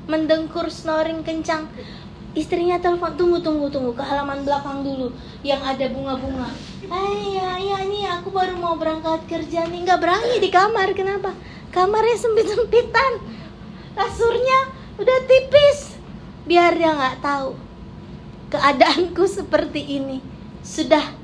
Mendengkur 0.08 0.72
snoring 0.72 1.20
kencang. 1.20 1.68
Istrinya 2.32 2.78
telepon 2.78 3.18
tunggu 3.18 3.42
tunggu 3.42 3.68
tunggu 3.68 3.90
ke 3.92 4.06
halaman 4.06 4.46
belakang 4.46 4.86
dulu 4.86 5.12
yang 5.44 5.60
ada 5.60 5.84
bunga-bunga. 5.90 6.48
Ayah 6.88 7.58
ya 7.58 7.76
ini 7.84 8.06
aku 8.06 8.32
baru 8.32 8.56
mau 8.56 8.80
berangkat 8.80 9.28
kerja 9.28 9.68
nih. 9.68 9.84
Nggak 9.84 10.00
berani 10.00 10.36
di 10.40 10.48
kamar 10.48 10.88
kenapa? 10.96 11.36
Kamarnya 11.74 12.16
sempit-sempitan 12.16 13.12
kasurnya 13.98 14.58
udah 14.96 15.18
tipis. 15.26 15.98
Biar 16.46 16.78
dia 16.78 16.94
nggak 16.94 17.18
tahu 17.18 17.69
keadaanku 18.50 19.24
seperti 19.30 20.02
ini 20.02 20.18
sudah 20.60 21.22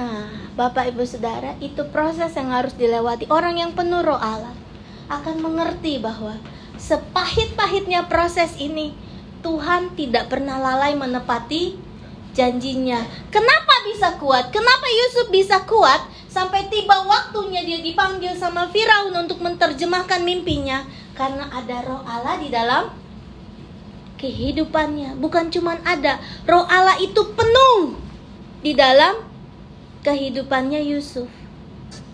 Nah, 0.00 0.32
Bapak 0.56 0.96
Ibu 0.96 1.04
Saudara, 1.04 1.60
itu 1.60 1.84
proses 1.92 2.32
yang 2.32 2.48
harus 2.48 2.72
dilewati. 2.72 3.28
Orang 3.28 3.60
yang 3.60 3.76
penuh 3.76 4.00
roh 4.00 4.16
Allah 4.16 4.56
akan 5.12 5.44
mengerti 5.44 6.00
bahwa 6.00 6.40
sepahit-pahitnya 6.80 8.08
proses 8.08 8.56
ini, 8.56 8.96
Tuhan 9.44 9.92
tidak 10.00 10.32
pernah 10.32 10.56
lalai 10.56 10.96
menepati 10.96 11.76
janjinya. 12.32 13.04
Kenapa 13.28 13.74
bisa 13.92 14.16
kuat? 14.16 14.48
Kenapa 14.48 14.88
Yusuf 14.88 15.28
bisa 15.28 15.68
kuat 15.68 16.00
sampai 16.32 16.72
tiba 16.72 17.04
waktunya 17.04 17.60
dia 17.60 17.84
dipanggil 17.84 18.32
sama 18.40 18.72
Firaun 18.72 19.12
untuk 19.12 19.44
menerjemahkan 19.44 20.24
mimpinya? 20.24 20.80
Karena 21.12 21.44
ada 21.52 21.84
roh 21.84 22.00
Allah 22.08 22.40
di 22.40 22.48
dalam 22.48 22.99
kehidupannya. 24.20 25.16
Bukan 25.16 25.48
cuma 25.48 25.80
ada, 25.80 26.20
roh 26.44 26.68
Allah 26.68 27.00
itu 27.00 27.24
penuh 27.32 27.96
di 28.60 28.76
dalam 28.76 29.24
kehidupannya 30.04 30.84
Yusuf. 30.84 31.26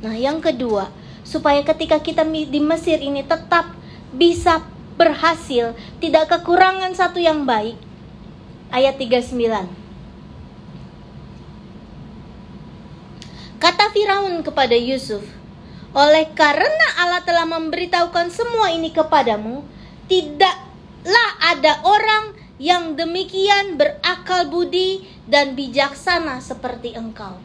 Nah, 0.01 0.15
yang 0.15 0.39
kedua, 0.39 0.89
supaya 1.27 1.67
ketika 1.67 1.99
kita 1.99 2.23
di 2.23 2.63
Mesir 2.63 3.03
ini 3.03 3.27
tetap 3.27 3.75
bisa 4.15 4.63
berhasil, 4.95 5.75
tidak 5.99 6.31
kekurangan 6.31 6.95
satu 6.95 7.19
yang 7.19 7.43
baik. 7.43 7.77
Ayat 8.71 8.99
39. 8.99 9.67
Kata 13.57 13.89
Firaun 13.91 14.45
kepada 14.45 14.77
Yusuf, 14.77 15.25
"Oleh 15.97 16.29
karena 16.37 16.87
Allah 17.01 17.25
telah 17.25 17.49
memberitahukan 17.49 18.29
semua 18.29 18.69
ini 18.71 18.93
kepadamu, 18.93 19.65
tidak 20.07 20.66
lah 21.07 21.55
ada 21.55 21.87
orang 21.87 22.35
yang 22.59 22.99
demikian 22.99 23.79
berakal 23.79 24.51
budi 24.51 25.07
dan 25.31 25.55
bijaksana 25.55 26.43
seperti 26.43 26.99
engkau. 26.99 27.39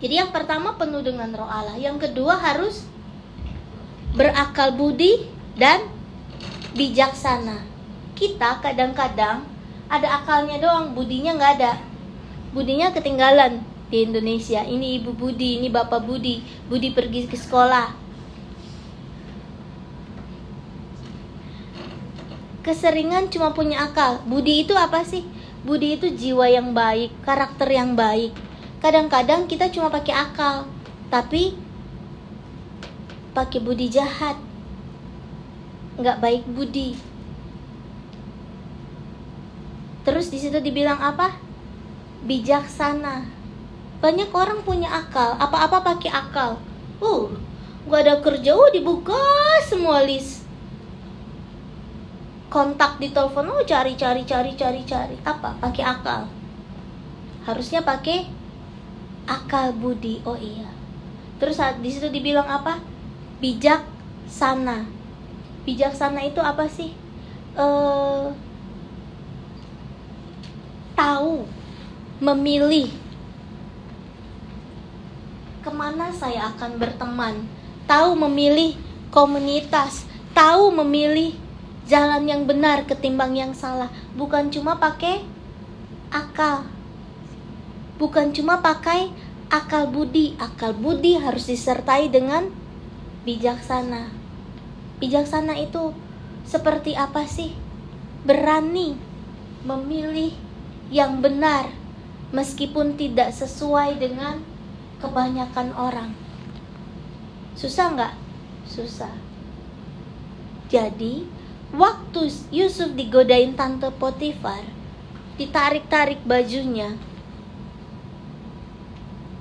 Jadi 0.00 0.20
yang 0.20 0.32
pertama 0.32 0.76
penuh 0.76 1.00
dengan 1.04 1.32
roh 1.32 1.48
Allah, 1.48 1.76
yang 1.76 2.00
kedua 2.00 2.36
harus 2.40 2.84
berakal 4.16 4.72
budi 4.76 5.28
dan 5.56 5.84
bijaksana. 6.72 7.60
Kita 8.16 8.60
kadang-kadang 8.64 9.44
ada 9.88 10.08
akalnya 10.22 10.56
doang, 10.60 10.96
budinya 10.96 11.36
nggak 11.36 11.52
ada. 11.60 11.72
Budinya 12.50 12.90
ketinggalan 12.90 13.60
di 13.90 14.06
Indonesia. 14.06 14.62
Ini 14.62 15.02
ibu 15.02 15.12
Budi, 15.12 15.58
ini 15.60 15.68
bapak 15.68 16.06
Budi. 16.06 16.40
Budi 16.70 16.94
pergi 16.94 17.26
ke 17.26 17.36
sekolah, 17.36 17.92
keseringan 22.70 23.26
cuma 23.34 23.50
punya 23.50 23.82
akal. 23.82 24.22
Budi 24.30 24.62
itu 24.62 24.78
apa 24.78 25.02
sih? 25.02 25.26
Budi 25.66 25.98
itu 25.98 26.06
jiwa 26.14 26.46
yang 26.46 26.70
baik, 26.70 27.10
karakter 27.26 27.66
yang 27.66 27.98
baik. 27.98 28.30
Kadang-kadang 28.78 29.50
kita 29.50 29.66
cuma 29.74 29.90
pakai 29.90 30.14
akal, 30.14 30.70
tapi 31.10 31.58
pakai 33.34 33.58
budi 33.58 33.90
jahat. 33.90 34.38
Nggak 35.98 36.22
baik 36.22 36.42
budi. 36.46 36.94
Terus 40.06 40.30
di 40.30 40.38
situ 40.38 40.62
dibilang 40.62 41.02
apa? 41.02 41.34
Bijaksana. 42.22 43.26
Banyak 44.00 44.30
orang 44.32 44.62
punya 44.62 44.88
akal, 44.88 45.36
apa-apa 45.36 45.82
pakai 45.82 46.08
akal. 46.14 46.56
Uh, 47.02 47.34
gua 47.84 48.00
ada 48.00 48.22
kerja, 48.22 48.54
uh 48.56 48.70
dibuka 48.72 49.18
semua 49.68 50.00
list 50.06 50.39
kontak 52.50 52.98
di 52.98 53.14
telepon 53.14 53.46
oh 53.46 53.62
cari 53.62 53.94
cari 53.94 54.26
cari 54.26 54.52
cari 54.58 54.82
cari. 54.82 55.16
Apa? 55.22 55.54
Pakai 55.62 55.84
akal. 55.86 56.26
Harusnya 57.46 57.80
pakai 57.86 58.26
akal 59.30 59.70
budi. 59.78 60.18
Oh 60.26 60.36
iya. 60.36 60.68
Terus 61.38 61.56
di 61.78 61.88
situ 61.88 62.10
dibilang 62.10 62.50
apa? 62.50 62.82
Bijak 63.38 63.86
sana. 64.26 64.84
Bijak 65.62 65.94
sana 65.94 66.26
itu 66.26 66.42
apa 66.42 66.66
sih? 66.66 66.90
Eh 67.54 68.26
tahu 70.98 71.48
memilih 72.20 72.92
ke 75.64 75.70
mana 75.70 76.10
saya 76.12 76.50
akan 76.52 76.76
berteman. 76.76 77.46
Tahu 77.86 78.18
memilih 78.26 78.74
komunitas. 79.14 80.04
Tahu 80.34 80.74
memilih 80.82 81.34
jalan 81.90 82.30
yang 82.30 82.46
benar 82.46 82.86
ketimbang 82.86 83.34
yang 83.34 83.50
salah. 83.50 83.90
Bukan 84.14 84.54
cuma 84.54 84.78
pakai 84.78 85.26
akal. 86.14 86.62
Bukan 87.98 88.30
cuma 88.30 88.62
pakai 88.62 89.10
akal 89.50 89.90
budi. 89.90 90.38
Akal 90.38 90.78
budi 90.78 91.18
harus 91.18 91.50
disertai 91.50 92.06
dengan 92.06 92.46
bijaksana. 93.26 94.06
Bijaksana 95.02 95.58
itu 95.58 95.90
seperti 96.46 96.94
apa 96.94 97.26
sih? 97.26 97.58
Berani 98.22 98.94
memilih 99.66 100.30
yang 100.94 101.18
benar 101.18 101.74
meskipun 102.30 102.94
tidak 102.94 103.34
sesuai 103.34 103.98
dengan 103.98 104.38
kebanyakan 105.02 105.74
orang. 105.74 106.14
Susah 107.58 107.92
nggak? 107.98 108.14
Susah. 108.70 109.10
Jadi 110.70 111.39
Waktu 111.70 112.50
Yusuf 112.50 112.98
digodain 112.98 113.54
tante 113.54 113.86
Potifar, 113.94 114.66
ditarik-tarik 115.38 116.18
bajunya. 116.26 116.98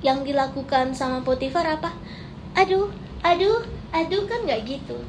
Yang 0.06 0.30
dilakukan 0.30 0.94
sama 0.94 1.26
Potifar 1.26 1.66
apa? 1.66 1.90
Aduh, 2.54 2.94
aduh, 3.26 3.66
aduh 3.90 4.24
kan 4.30 4.46
nggak 4.46 4.62
gitu. 4.62 5.02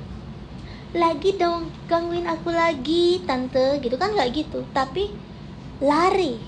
Lagi 0.96 1.36
dong, 1.36 1.68
gangguin 1.92 2.24
aku 2.24 2.56
lagi, 2.56 3.20
tante, 3.28 3.76
gitu 3.84 4.00
kan 4.00 4.16
nggak 4.16 4.40
gitu. 4.40 4.64
Tapi 4.72 5.12
lari. 5.84 6.40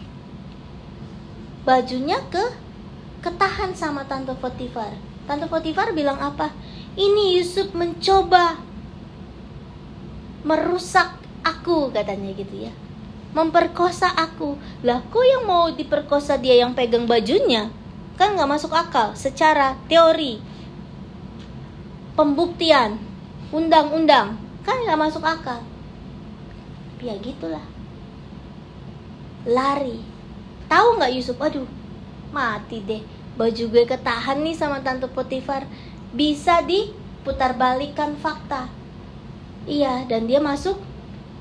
Bajunya 1.68 2.16
ke 2.32 2.42
ketahan 3.20 3.76
sama 3.76 4.08
tante 4.08 4.32
Potifar. 4.40 4.96
Tante 5.28 5.44
Potifar 5.52 5.92
bilang 5.92 6.16
apa? 6.16 6.48
Ini 6.96 7.36
Yusuf 7.36 7.76
mencoba 7.76 8.71
merusak 10.42 11.18
aku 11.42 11.90
katanya 11.90 12.30
gitu 12.34 12.68
ya. 12.68 12.72
Memperkosa 13.32 14.12
aku. 14.12 14.60
Lah, 14.84 15.00
kok 15.08 15.24
yang 15.24 15.48
mau 15.48 15.72
diperkosa 15.72 16.36
dia 16.36 16.60
yang 16.60 16.76
pegang 16.76 17.08
bajunya? 17.08 17.72
Kan 18.20 18.36
nggak 18.36 18.50
masuk 18.50 18.76
akal 18.76 19.16
secara 19.16 19.74
teori. 19.88 20.38
Pembuktian, 22.12 23.00
undang-undang, 23.48 24.36
kan 24.68 24.76
nggak 24.84 25.00
masuk 25.00 25.24
akal. 25.24 25.64
Ya 27.00 27.16
gitulah. 27.16 27.64
Lari. 29.48 30.04
Tahu 30.68 31.00
nggak 31.00 31.12
Yusuf? 31.16 31.40
Aduh, 31.40 31.64
mati 32.32 32.80
deh 32.84 33.02
baju 33.32 33.64
gue 33.72 33.84
ketahan 33.88 34.44
nih 34.44 34.56
sama 34.56 34.84
tante 34.84 35.08
Potifar 35.08 35.64
bisa 36.12 36.60
diputar 36.60 37.56
balikan 37.56 38.12
fakta 38.20 38.68
iya 39.66 40.06
dan 40.06 40.26
dia 40.26 40.42
masuk 40.42 40.78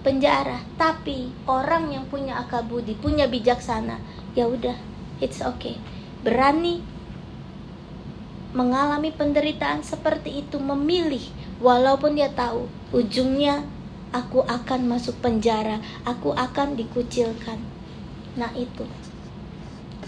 penjara. 0.02 0.62
Tapi 0.78 1.30
orang 1.46 1.94
yang 1.94 2.06
punya 2.10 2.42
akal 2.42 2.66
budi 2.66 2.98
punya 2.98 3.30
bijaksana 3.30 4.02
ya 4.34 4.50
udah 4.50 4.76
it's 5.22 5.42
okay. 5.42 5.78
Berani 6.22 6.82
mengalami 8.52 9.16
penderitaan 9.16 9.80
seperti 9.80 10.44
itu 10.44 10.60
memilih 10.60 11.24
walaupun 11.64 12.20
dia 12.20 12.28
tahu 12.36 12.68
ujungnya 12.92 13.64
aku 14.12 14.44
akan 14.44 14.92
masuk 14.92 15.16
penjara 15.24 15.80
aku 16.04 16.36
akan 16.36 16.76
dikucilkan. 16.76 17.62
Nah 18.36 18.52
itu. 18.56 18.84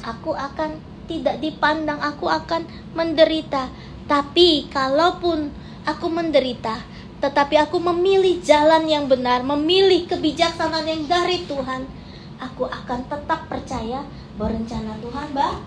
Aku 0.03 0.35
akan 0.35 0.83
tidak 1.07 1.39
dipandang 1.39 1.99
aku 1.99 2.27
akan 2.27 2.67
menderita. 2.91 3.71
Tapi 4.03 4.67
kalaupun 4.67 5.47
aku 5.87 6.07
menderita, 6.11 6.83
tetapi 7.23 7.55
aku 7.55 7.79
memilih 7.79 8.43
jalan 8.43 8.83
yang 8.83 9.07
benar, 9.07 9.47
memilih 9.47 10.11
kebijaksanaan 10.11 10.83
yang 10.83 11.07
dari 11.07 11.47
Tuhan, 11.47 11.87
aku 12.35 12.67
akan 12.67 13.07
tetap 13.07 13.47
percaya 13.47 14.03
bahwa 14.35 14.59
rencana 14.59 14.91
Tuhan 14.99 15.27
bah 15.31 15.63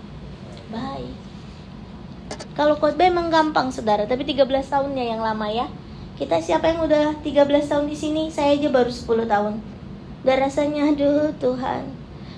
baik. 0.68 1.16
Kalau 2.52 2.76
khotbah 2.76 3.08
emang 3.08 3.32
gampang 3.32 3.72
saudara, 3.72 4.04
tapi 4.04 4.28
13 4.28 4.44
tahunnya 4.68 5.16
yang 5.16 5.24
lama 5.24 5.48
ya. 5.48 5.64
Kita 6.20 6.40
siapa 6.44 6.68
yang 6.68 6.84
udah 6.84 7.24
13 7.24 7.48
tahun 7.72 7.88
di 7.88 7.96
sini? 7.96 8.22
Saya 8.28 8.52
aja 8.52 8.68
baru 8.68 8.92
10 8.92 9.24
tahun. 9.24 9.54
Dan 10.28 10.36
rasanya 10.36 10.92
aduh 10.92 11.32
Tuhan, 11.40 11.88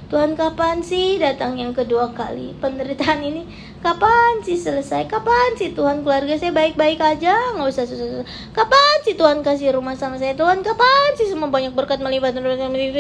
Tuhan 0.09 0.41
kapan 0.41 0.81
sih 0.81 1.21
datang 1.21 1.61
yang 1.61 1.77
kedua 1.77 2.17
kali? 2.17 2.57
Penderitaan 2.65 3.21
ini 3.21 3.45
kapan 3.85 4.41
sih 4.41 4.57
selesai? 4.57 5.05
Kapan 5.05 5.53
sih 5.61 5.77
Tuhan 5.77 6.01
keluarga 6.01 6.33
saya 6.41 6.49
baik-baik 6.49 6.97
aja? 6.97 7.37
Nggak 7.53 7.69
usah 7.69 7.85
susah-susah. 7.85 8.25
Kapan 8.57 8.97
sih 9.05 9.21
Tuhan 9.21 9.45
kasih 9.45 9.77
rumah 9.77 10.01
sama 10.01 10.17
saya? 10.17 10.33
Tuhan 10.33 10.65
kapan 10.65 11.13
sih 11.21 11.29
semua 11.29 11.53
banyak 11.53 11.77
berkat 11.77 12.01
melipat 12.01 12.33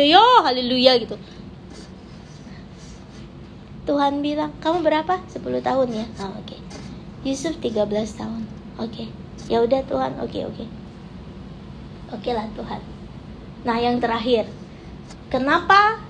yo 0.04 0.20
haleluya 0.44 1.00
gitu. 1.00 1.16
Tuhan 3.88 4.20
bilang 4.20 4.52
kamu 4.60 4.84
berapa? 4.84 5.24
10 5.32 5.64
tahun 5.64 5.88
ya. 5.88 6.04
Oh, 6.20 6.36
oke. 6.36 6.44
Okay. 6.44 6.60
Yusuf 7.24 7.56
13 7.56 7.88
tahun. 8.20 8.44
Oke. 8.76 9.08
Okay. 9.08 9.08
ya 9.48 9.64
udah 9.64 9.80
Tuhan. 9.88 10.20
Oke 10.20 10.28
okay, 10.28 10.42
oke. 10.44 10.60
Okay. 10.60 10.68
oke 12.12 12.20
okay 12.20 12.32
lah 12.36 12.44
Tuhan. 12.52 12.84
Nah 13.64 13.80
yang 13.80 13.96
terakhir. 13.96 14.44
Kenapa 15.32 16.07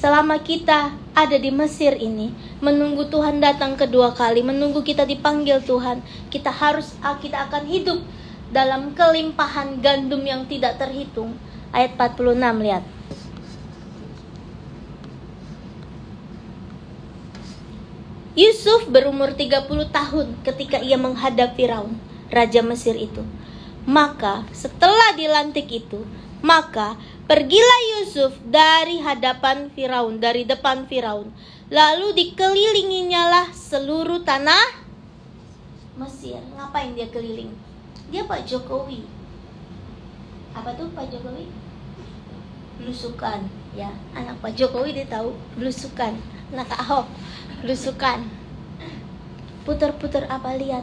selama 0.00 0.40
kita 0.40 0.96
ada 1.12 1.36
di 1.36 1.52
Mesir 1.52 1.92
ini, 2.00 2.32
menunggu 2.64 3.04
Tuhan 3.12 3.36
datang 3.36 3.76
kedua 3.76 4.16
kali, 4.16 4.40
menunggu 4.40 4.80
kita 4.80 5.04
dipanggil 5.04 5.60
Tuhan, 5.60 6.00
kita 6.32 6.48
harus 6.48 6.96
ah, 7.04 7.20
kita 7.20 7.52
akan 7.52 7.68
hidup 7.68 8.00
dalam 8.48 8.96
kelimpahan 8.96 9.84
gandum 9.84 10.24
yang 10.24 10.48
tidak 10.48 10.80
terhitung. 10.80 11.36
Ayat 11.70 11.94
46 12.00 12.64
lihat. 12.64 12.82
Yusuf 18.34 18.88
berumur 18.88 19.36
30 19.36 19.68
tahun 19.92 20.26
ketika 20.48 20.80
ia 20.80 20.96
menghadap 20.96 21.52
Firaun, 21.60 22.00
raja 22.32 22.64
Mesir 22.64 22.96
itu. 22.96 23.20
Maka 23.84 24.48
setelah 24.56 25.12
dilantik 25.12 25.68
itu, 25.68 26.08
maka 26.40 26.96
Pergilah 27.30 27.80
Yusuf 27.94 28.34
dari 28.42 28.98
hadapan 28.98 29.70
Firaun, 29.70 30.18
dari 30.18 30.42
depan 30.42 30.90
Firaun. 30.90 31.30
Lalu 31.70 32.10
dikelilinginya 32.10 33.22
lah 33.30 33.46
seluruh 33.54 34.26
tanah 34.26 34.82
Mesir. 35.94 36.42
Ngapain 36.58 36.90
dia 36.98 37.06
keliling? 37.06 37.54
Dia 38.10 38.26
Pak 38.26 38.50
Jokowi. 38.50 39.06
Apa 40.58 40.74
tuh 40.74 40.90
Pak 40.90 41.06
Jokowi? 41.06 41.46
Belusukan, 42.82 43.46
ya. 43.78 43.94
Anak 44.18 44.42
Pak 44.42 44.58
Jokowi 44.58 44.90
dia 44.98 45.06
tahu 45.06 45.30
belusukan. 45.54 46.18
Anak 46.50 46.66
Ahok, 46.82 47.06
belusukan. 47.62 48.26
Putar-putar 49.62 50.26
apa 50.26 50.58
lihat? 50.58 50.82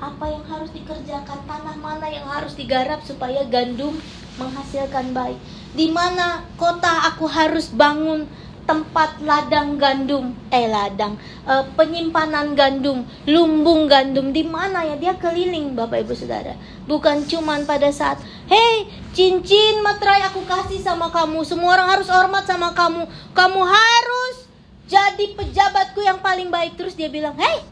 Apa 0.00 0.24
yang 0.24 0.44
harus 0.48 0.72
dikerjakan? 0.72 1.44
Tanah 1.44 1.76
mana 1.76 2.08
yang 2.08 2.24
harus 2.24 2.56
digarap 2.56 3.04
supaya 3.04 3.44
gandum 3.44 4.00
menghasilkan 4.36 5.12
baik? 5.16 5.38
di 5.76 5.92
mana 5.92 6.40
kota 6.56 7.12
aku 7.12 7.28
harus 7.28 7.68
bangun 7.68 8.24
tempat 8.66 9.22
ladang 9.22 9.78
gandum, 9.78 10.34
eh 10.50 10.66
ladang, 10.66 11.14
uh, 11.46 11.62
penyimpanan 11.78 12.58
gandum, 12.58 13.06
lumbung 13.22 13.86
gandum 13.86 14.34
di 14.34 14.42
mana 14.42 14.82
ya 14.82 14.98
dia 14.98 15.14
keliling 15.14 15.78
Bapak 15.78 16.02
Ibu 16.02 16.18
Saudara. 16.18 16.58
Bukan 16.82 17.30
cuman 17.30 17.62
pada 17.62 17.86
saat, 17.94 18.18
"Hey, 18.50 18.90
cincin 19.14 19.86
materai 19.86 20.26
aku 20.26 20.42
kasih 20.42 20.82
sama 20.82 21.14
kamu, 21.14 21.46
semua 21.46 21.78
orang 21.78 21.94
harus 21.94 22.10
hormat 22.10 22.42
sama 22.42 22.74
kamu. 22.74 23.06
Kamu 23.38 23.60
harus 23.62 24.50
jadi 24.90 25.38
pejabatku 25.38 26.02
yang 26.02 26.18
paling 26.18 26.50
baik." 26.50 26.74
Terus 26.74 26.98
dia 26.98 27.06
bilang, 27.06 27.38
"Hey, 27.38 27.62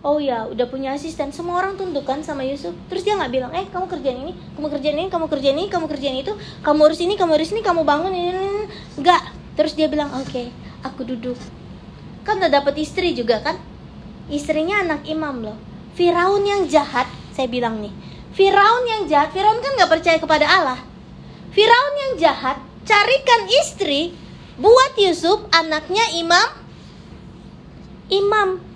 oh 0.00 0.16
ya 0.16 0.48
udah 0.48 0.66
punya 0.68 0.96
asisten. 0.96 1.32
Semua 1.32 1.60
orang 1.60 1.76
tunduk 1.76 2.08
kan 2.08 2.24
sama 2.24 2.44
Yusuf. 2.44 2.72
Terus 2.88 3.04
dia 3.04 3.16
nggak 3.16 3.32
bilang 3.32 3.50
eh 3.52 3.68
kamu 3.68 3.86
kerjain 3.88 4.18
ini 4.24 4.32
kamu 4.56 4.66
kerjain 4.72 4.96
ini 4.96 5.08
kamu 5.12 5.26
kerjain 5.28 5.56
ini 5.56 5.68
kamu 5.68 5.86
kerjain 5.88 6.16
itu 6.16 6.32
kamu 6.64 6.80
urus 6.88 7.00
ini 7.04 7.14
kamu 7.16 7.32
urus 7.36 7.50
ini 7.52 7.60
kamu 7.60 7.80
bangun 7.84 8.12
ini. 8.12 8.32
Nggak. 8.96 9.22
Terus 9.56 9.72
dia 9.76 9.86
bilang 9.92 10.08
oke 10.16 10.28
okay, 10.28 10.48
aku 10.80 11.04
duduk. 11.04 11.36
Kan 12.24 12.40
udah 12.40 12.52
dapet 12.52 12.80
istri 12.80 13.12
juga 13.12 13.44
kan? 13.44 13.56
Istrinya 14.32 14.80
anak 14.80 15.04
imam 15.04 15.44
loh. 15.44 15.58
Firaun 15.96 16.46
yang 16.46 16.64
jahat 16.70 17.08
saya 17.36 17.50
bilang 17.50 17.80
nih. 17.84 17.92
Firaun 18.32 18.84
yang 18.88 19.02
jahat 19.10 19.34
Firaun 19.36 19.60
kan 19.60 19.76
nggak 19.76 19.90
percaya 19.90 20.16
kepada 20.16 20.46
Allah. 20.48 20.80
Firaun 21.50 21.94
yang 22.08 22.12
jahat 22.16 22.56
carikan 22.86 23.42
istri 23.60 24.16
buat 24.56 24.96
Yusuf 24.96 25.44
anaknya 25.52 26.04
imam. 26.16 26.48
Imam 28.10 28.69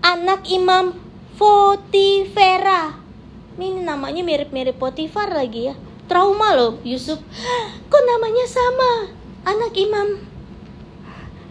anak 0.00 0.48
Imam 0.48 0.96
Potifera. 1.36 2.96
Ini 3.56 3.84
namanya 3.84 4.24
mirip-mirip 4.24 4.76
Potifar 4.80 5.32
lagi 5.32 5.72
ya. 5.72 5.74
Trauma 6.08 6.56
loh 6.56 6.80
Yusuf. 6.84 7.20
Kok 7.92 8.02
namanya 8.04 8.44
sama? 8.48 8.92
Anak 9.44 9.72
Imam 9.76 10.24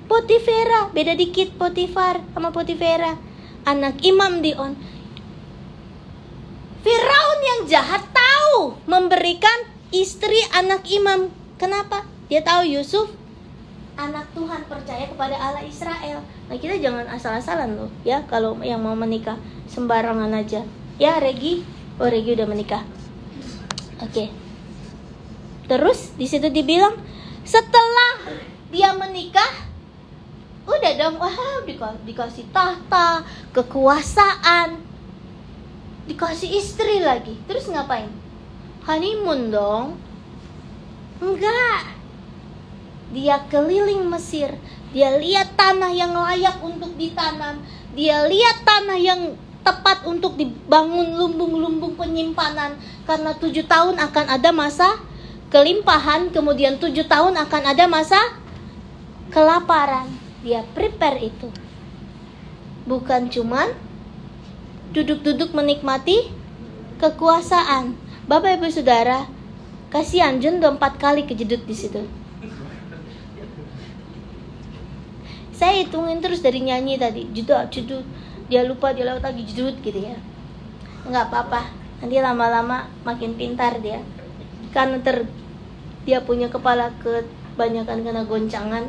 Potifera. 0.10 0.90
Beda 0.94 1.14
dikit 1.14 1.54
Potifar 1.58 2.22
sama 2.34 2.50
Potifera. 2.50 3.18
Anak 3.66 4.02
Imam 4.02 4.42
Dion. 4.42 4.74
Firaun 6.80 7.40
yang 7.44 7.62
jahat 7.70 8.02
tahu 8.10 8.74
memberikan 8.90 9.70
istri 9.94 10.42
anak 10.56 10.88
imam. 10.90 11.30
Kenapa? 11.60 12.08
Dia 12.32 12.40
tahu 12.40 12.66
Yusuf 12.66 13.19
anak 14.00 14.32
Tuhan 14.32 14.64
percaya 14.72 15.12
kepada 15.12 15.36
Allah 15.36 15.64
Israel. 15.68 16.24
Nah 16.48 16.56
kita 16.56 16.80
jangan 16.80 17.04
asal-asalan 17.12 17.76
loh 17.76 17.92
ya 18.08 18.24
kalau 18.32 18.56
yang 18.64 18.80
mau 18.80 18.96
menikah 18.96 19.36
sembarangan 19.68 20.32
aja. 20.32 20.64
Ya 20.96 21.20
Regi, 21.20 21.68
oh 22.00 22.08
Regi 22.08 22.40
udah 22.40 22.48
menikah. 22.48 22.84
Oke. 24.00 24.08
Okay. 24.16 24.28
Terus 25.68 26.16
di 26.16 26.26
situ 26.26 26.48
dibilang 26.48 26.96
setelah 27.44 28.40
dia 28.72 28.96
menikah 28.96 29.70
udah 30.70 30.92
dong 31.02 31.18
wah 31.18 31.66
dikasih 32.06 32.46
tahta 32.54 33.26
kekuasaan 33.58 34.78
dikasih 36.06 36.62
istri 36.62 37.02
lagi 37.02 37.42
terus 37.50 37.66
ngapain 37.66 38.10
honeymoon 38.86 39.50
dong 39.50 39.98
enggak 41.18 41.99
dia 43.10 43.42
keliling 43.50 44.06
Mesir, 44.06 44.54
dia 44.94 45.18
lihat 45.18 45.58
tanah 45.58 45.90
yang 45.90 46.14
layak 46.14 46.62
untuk 46.62 46.94
ditanam, 46.98 47.62
dia 47.98 48.26
lihat 48.30 48.62
tanah 48.66 48.98
yang 48.98 49.22
tepat 49.66 50.06
untuk 50.06 50.38
dibangun 50.38 51.18
lumbung-lumbung 51.18 51.94
penyimpanan 51.98 52.78
karena 53.06 53.34
tujuh 53.38 53.66
tahun 53.66 53.98
akan 53.98 54.26
ada 54.40 54.50
masa 54.54 54.98
kelimpahan, 55.50 56.30
kemudian 56.30 56.78
tujuh 56.78 57.10
tahun 57.10 57.38
akan 57.38 57.64
ada 57.74 57.86
masa 57.90 58.18
kelaparan. 59.34 60.10
Dia 60.46 60.64
prepare 60.74 61.34
itu. 61.34 61.50
Bukan 62.86 63.30
cuman 63.30 63.74
duduk-duduk 64.94 65.54
menikmati 65.54 66.30
kekuasaan. 66.98 67.94
Bapak 68.30 68.62
Ibu 68.62 68.70
Saudara, 68.70 69.26
kasihan 69.90 70.38
udah 70.38 70.78
empat 70.78 71.02
kali 71.02 71.26
kejedut 71.26 71.66
di 71.66 71.76
situ. 71.76 72.06
Saya 75.60 75.84
hitungin 75.84 76.24
terus 76.24 76.40
dari 76.40 76.64
nyanyi 76.64 76.96
tadi, 76.96 77.28
jedut, 77.36 77.68
jedut, 77.68 78.08
dia 78.48 78.64
lupa 78.64 78.96
dia 78.96 79.04
lewat 79.04 79.28
lagi 79.28 79.44
jedut 79.44 79.76
gitu 79.84 80.00
ya. 80.00 80.16
Nggak 81.04 81.28
apa-apa, 81.28 81.68
nanti 82.00 82.16
lama-lama 82.16 82.88
makin 83.04 83.36
pintar 83.36 83.84
dia. 83.84 84.00
Karena 84.72 85.04
ter 85.04 85.28
dia 86.08 86.24
punya 86.24 86.48
kepala 86.48 86.96
kebanyakan 87.04 88.08
kena 88.08 88.24
goncangan. 88.24 88.88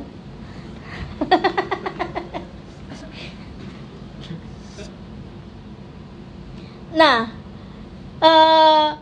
nah, 6.94 7.34
uh, 8.22 8.94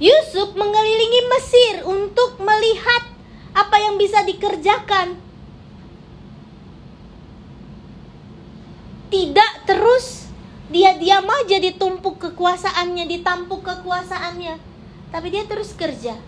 Yusuf 0.00 0.56
mengelilingi 0.56 1.20
Mesir 1.36 1.84
untuk 1.84 2.40
melihat 2.40 3.12
apa 3.52 3.76
yang 3.76 4.00
bisa 4.00 4.24
dikerjakan. 4.24 5.25
Tidak 9.06 9.52
terus 9.68 10.26
dia 10.66 10.98
diam 10.98 11.22
aja 11.30 11.62
ditumpuk 11.62 12.18
kekuasaannya, 12.18 13.06
ditampuk 13.06 13.62
kekuasaannya. 13.62 14.58
Tapi 15.14 15.26
dia 15.30 15.46
terus 15.46 15.70
kerja. 15.78 16.18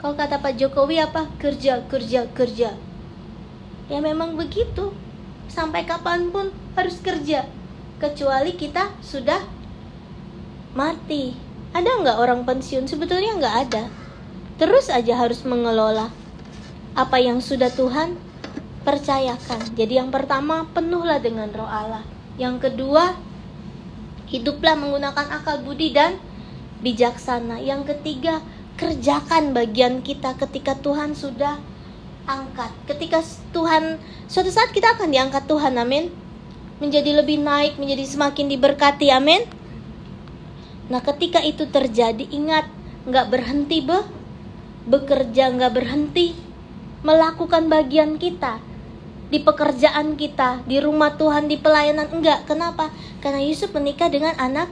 Kalau 0.00 0.16
kata 0.16 0.40
Pak 0.40 0.56
Jokowi 0.56 0.96
apa? 1.04 1.28
Kerja, 1.36 1.84
kerja, 1.84 2.24
kerja. 2.32 2.72
Ya 3.92 3.98
memang 4.00 4.40
begitu. 4.40 4.96
Sampai 5.52 5.84
kapan 5.84 6.32
pun 6.32 6.48
harus 6.72 6.96
kerja. 7.04 7.44
Kecuali 8.00 8.56
kita 8.56 8.96
sudah 9.04 9.44
mati 10.72 11.36
ada 11.76 12.00
nggak 12.00 12.16
orang 12.16 12.48
pensiun? 12.48 12.88
Sebetulnya 12.88 13.36
nggak 13.36 13.56
ada. 13.68 13.84
Terus 14.56 14.88
aja 14.88 15.20
harus 15.20 15.44
mengelola 15.44 16.08
apa 16.96 17.20
yang 17.20 17.44
sudah 17.44 17.68
Tuhan 17.68 18.16
percayakan. 18.82 19.76
Jadi 19.76 20.00
yang 20.00 20.08
pertama, 20.08 20.66
penuhlah 20.72 21.20
dengan 21.20 21.48
roh 21.52 21.68
Allah. 21.68 22.04
Yang 22.40 22.70
kedua, 22.70 23.16
hiduplah 24.30 24.78
menggunakan 24.78 25.26
akal 25.40 25.60
budi 25.60 25.92
dan 25.92 26.16
bijaksana. 26.80 27.60
Yang 27.60 27.96
ketiga, 27.96 28.40
kerjakan 28.80 29.52
bagian 29.52 30.00
kita 30.00 30.38
ketika 30.40 30.78
Tuhan 30.78 31.12
sudah 31.12 31.60
angkat. 32.24 32.72
Ketika 32.88 33.20
Tuhan 33.52 34.00
suatu 34.30 34.48
saat 34.48 34.72
kita 34.72 34.96
akan 34.96 35.12
diangkat 35.12 35.44
Tuhan, 35.44 35.76
amin. 35.76 36.08
Menjadi 36.80 37.20
lebih 37.20 37.44
naik, 37.44 37.76
menjadi 37.76 38.08
semakin 38.08 38.48
diberkati, 38.48 39.12
amin. 39.12 39.44
Nah 40.90 40.98
ketika 41.04 41.38
itu 41.44 41.70
terjadi 41.70 42.26
ingat 42.34 42.66
nggak 43.06 43.26
berhenti 43.32 43.78
be 43.80 44.04
bekerja 44.84 45.54
nggak 45.54 45.72
berhenti 45.72 46.36
melakukan 47.00 47.70
bagian 47.70 48.20
kita 48.20 48.60
di 49.30 49.38
pekerjaan 49.40 50.18
kita 50.18 50.66
di 50.66 50.82
rumah 50.82 51.14
Tuhan 51.14 51.46
di 51.46 51.56
pelayanan 51.56 52.10
enggak 52.10 52.50
kenapa 52.50 52.90
karena 53.22 53.40
Yusuf 53.40 53.70
menikah 53.70 54.10
dengan 54.10 54.34
anak 54.36 54.68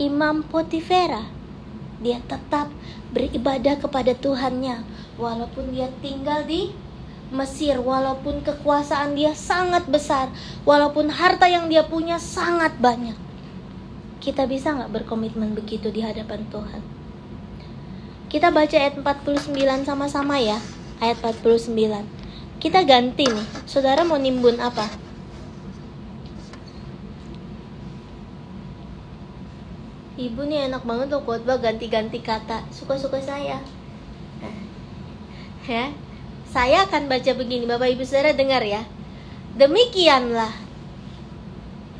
Imam 0.00 0.42
Potifera 0.42 1.28
dia 2.00 2.18
tetap 2.24 2.72
beribadah 3.12 3.78
kepada 3.78 4.16
Tuhannya 4.16 4.82
walaupun 5.20 5.70
dia 5.70 5.92
tinggal 6.00 6.42
di 6.48 6.72
Mesir 7.32 7.80
walaupun 7.80 8.44
kekuasaan 8.44 9.16
dia 9.16 9.32
sangat 9.32 9.88
besar 9.88 10.28
walaupun 10.68 11.08
harta 11.08 11.48
yang 11.48 11.68
dia 11.68 11.84
punya 11.84 12.20
sangat 12.20 12.76
banyak 12.80 13.16
kita 14.22 14.46
bisa 14.46 14.70
nggak 14.70 15.02
berkomitmen 15.02 15.50
begitu 15.50 15.90
di 15.90 15.98
hadapan 15.98 16.46
Tuhan? 16.46 16.78
Kita 18.30 18.54
baca 18.54 18.76
ayat 18.78 18.94
49 19.02 19.50
sama-sama 19.82 20.38
ya. 20.38 20.62
Ayat 21.02 21.18
49. 21.18 22.21
Kita 22.62 22.86
ganti 22.86 23.26
nih. 23.26 23.66
Saudara 23.66 24.06
mau 24.06 24.14
nimbun 24.14 24.54
apa? 24.62 24.86
Ibu 30.14 30.46
nih 30.46 30.70
enak 30.70 30.86
banget 30.86 31.10
tuh 31.10 31.26
khotbah 31.26 31.58
ganti-ganti 31.58 32.22
kata. 32.22 32.62
Suka-suka 32.70 33.18
saya. 33.18 33.58
Ya. 35.66 35.90
Saya 36.46 36.86
akan 36.86 37.10
baca 37.10 37.32
begini, 37.34 37.66
Bapak 37.66 37.90
Ibu 37.98 38.06
Saudara 38.06 38.30
dengar 38.30 38.62
ya. 38.62 38.86
Demikianlah 39.58 40.54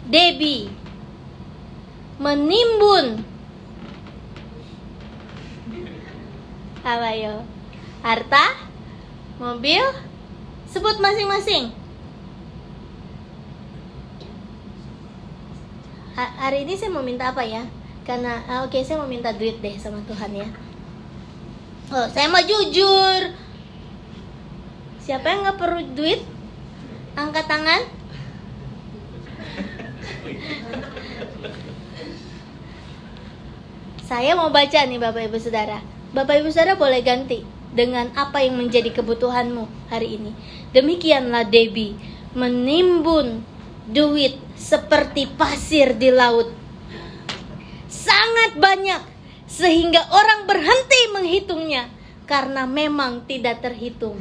Debbie 0.07 0.71
menimbun 2.23 3.23
apa 6.83 7.11
yo 7.15 7.47
harta 8.03 8.47
mobil 9.39 9.83
sebut 10.73 10.97
masing-masing. 10.97 11.68
Hari 16.16 16.64
ini 16.64 16.75
saya 16.77 16.89
mau 16.89 17.05
minta 17.05 17.29
apa 17.29 17.45
ya? 17.45 17.68
Karena 18.09 18.41
ah, 18.49 18.64
oke 18.66 18.75
okay, 18.75 18.83
saya 18.83 18.99
mau 18.99 19.07
minta 19.07 19.31
duit 19.37 19.61
deh 19.61 19.77
sama 19.77 20.01
Tuhan 20.09 20.33
ya. 20.33 20.49
Oh 21.93 22.09
saya 22.09 22.33
mau 22.33 22.41
jujur. 22.41 23.37
Siapa 25.05 25.29
yang 25.29 25.45
nggak 25.45 25.61
perlu 25.61 25.81
duit? 25.93 26.25
Angkat 27.14 27.45
tangan. 27.45 27.83
Saya 34.09 34.37
mau 34.37 34.53
baca 34.53 34.79
nih 34.85 35.01
Bapak 35.01 35.33
Ibu 35.33 35.39
Saudara. 35.41 35.81
Bapak 36.12 36.45
Ibu 36.45 36.53
Saudara 36.53 36.77
boleh 36.77 37.01
ganti 37.01 37.41
dengan 37.73 38.12
apa 38.12 38.45
yang 38.45 38.61
menjadi 38.61 38.93
kebutuhanmu 38.93 39.89
hari 39.89 40.20
ini. 40.20 40.37
Demikianlah 40.73 41.49
Debbie 41.49 41.97
menimbun 42.33 43.45
duit 43.89 44.41
seperti 44.57 45.29
pasir 45.29 45.93
di 45.97 46.09
laut. 46.09 46.49
Sangat 47.93 48.57
banyak 48.57 49.03
sehingga 49.45 50.01
orang 50.09 50.49
berhenti 50.49 51.01
menghitungnya 51.12 51.93
karena 52.25 52.64
memang 52.64 53.29
tidak 53.29 53.61
terhitung. 53.61 54.16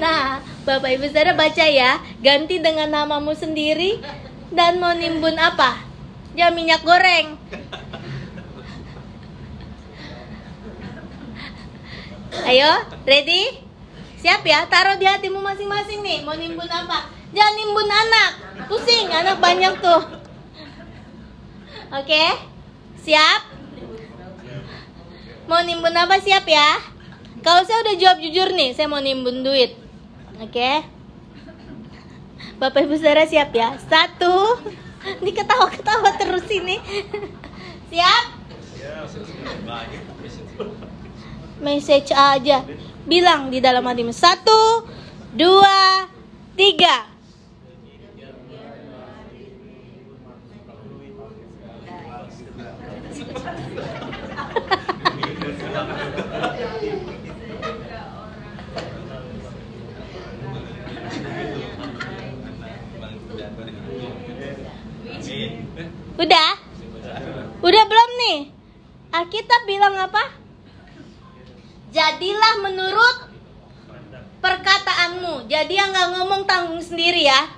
Nah, 0.00 0.40
Bapak 0.64 0.96
Ibu 0.96 1.12
Saudara 1.12 1.36
baca 1.36 1.66
ya, 1.68 2.00
ganti 2.24 2.56
dengan 2.56 2.88
namamu 2.88 3.36
sendiri 3.36 4.00
dan 4.48 4.80
mau 4.80 4.96
nimbun 4.96 5.36
apa? 5.36 5.84
Ya 6.32 6.48
minyak 6.48 6.80
goreng. 6.80 7.36
Ayo, 12.30 12.70
ready? 13.02 13.58
Siap 14.22 14.46
ya? 14.46 14.62
Taruh 14.70 14.94
di 14.94 15.06
hatimu 15.06 15.42
masing-masing 15.42 15.98
nih. 15.98 16.22
Mau 16.22 16.38
nimbun 16.38 16.70
apa? 16.70 17.10
Jangan 17.34 17.54
nimbun 17.58 17.88
anak. 17.90 18.30
Pusing, 18.70 19.10
anak 19.10 19.42
banyak 19.42 19.74
tuh. 19.82 20.02
Oke? 21.90 22.24
Siap? 23.02 23.40
Mau 25.50 25.58
nimbun 25.66 25.90
apa 25.90 26.22
siap 26.22 26.46
ya? 26.46 26.78
Kalau 27.42 27.66
saya 27.66 27.82
udah 27.82 27.94
jawab 27.98 28.22
jujur 28.22 28.54
nih, 28.54 28.78
saya 28.78 28.86
mau 28.86 29.02
nimbun 29.02 29.42
duit. 29.42 29.74
Oke? 30.38 30.86
Bapak 32.62 32.86
Ibu 32.86 32.94
Saudara 32.94 33.26
siap 33.26 33.50
ya? 33.56 33.74
Satu, 33.90 34.60
ini 35.24 35.32
ketawa-ketawa 35.34 36.14
terus 36.20 36.46
ini. 36.52 36.78
Siap? 37.90 38.24
Message 41.60 42.16
aja. 42.16 42.64
Bilang 43.04 43.52
di 43.52 43.60
dalam 43.60 43.84
hatimu. 43.84 44.16
Satu, 44.16 44.88
dua, 45.36 46.08
tiga. 46.56 47.12
Udah? 66.20 66.50
Udah 67.60 67.84
belum 67.84 68.10
nih? 68.16 68.38
Alkitab 69.12 69.64
bilang 69.64 69.96
apa? 69.96 70.39
Jadilah 71.90 72.54
menurut 72.64 73.16
perkataanmu. 74.40 75.46
Jadi 75.46 75.72
yang 75.76 75.92
nggak 75.92 76.08
ngomong 76.16 76.42
tanggung 76.48 76.80
sendiri 76.80 77.28
ya. 77.28 77.50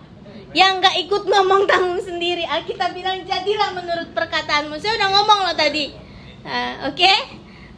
Yang 0.52 0.72
nggak 0.82 0.96
ikut 1.06 1.22
ngomong 1.30 1.62
tanggung 1.70 2.02
sendiri. 2.02 2.44
Alkitab 2.44 2.92
bilang 2.92 3.22
jadilah 3.22 3.70
menurut 3.72 4.10
perkataanmu. 4.12 4.76
Saya 4.82 4.98
udah 4.98 5.08
ngomong 5.14 5.38
loh 5.46 5.56
tadi. 5.56 5.94
Uh, 6.42 6.90
Oke? 6.90 7.06
Okay? 7.06 7.16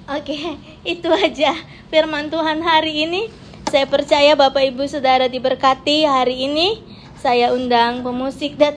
Oke, 0.05 0.37
okay. 0.37 0.43
itu 0.97 1.09
aja 1.13 1.53
firman 1.93 2.33
Tuhan 2.33 2.65
hari 2.65 3.05
ini. 3.09 3.29
Saya 3.69 3.85
percaya 3.91 4.39
Bapak 4.39 4.73
Ibu 4.73 4.89
Saudara 4.89 5.29
diberkati 5.29 6.09
hari 6.09 6.49
ini. 6.49 6.81
Saya 7.21 7.53
undang 7.57 8.07
pemusik 8.07 8.57
dan 8.57 8.73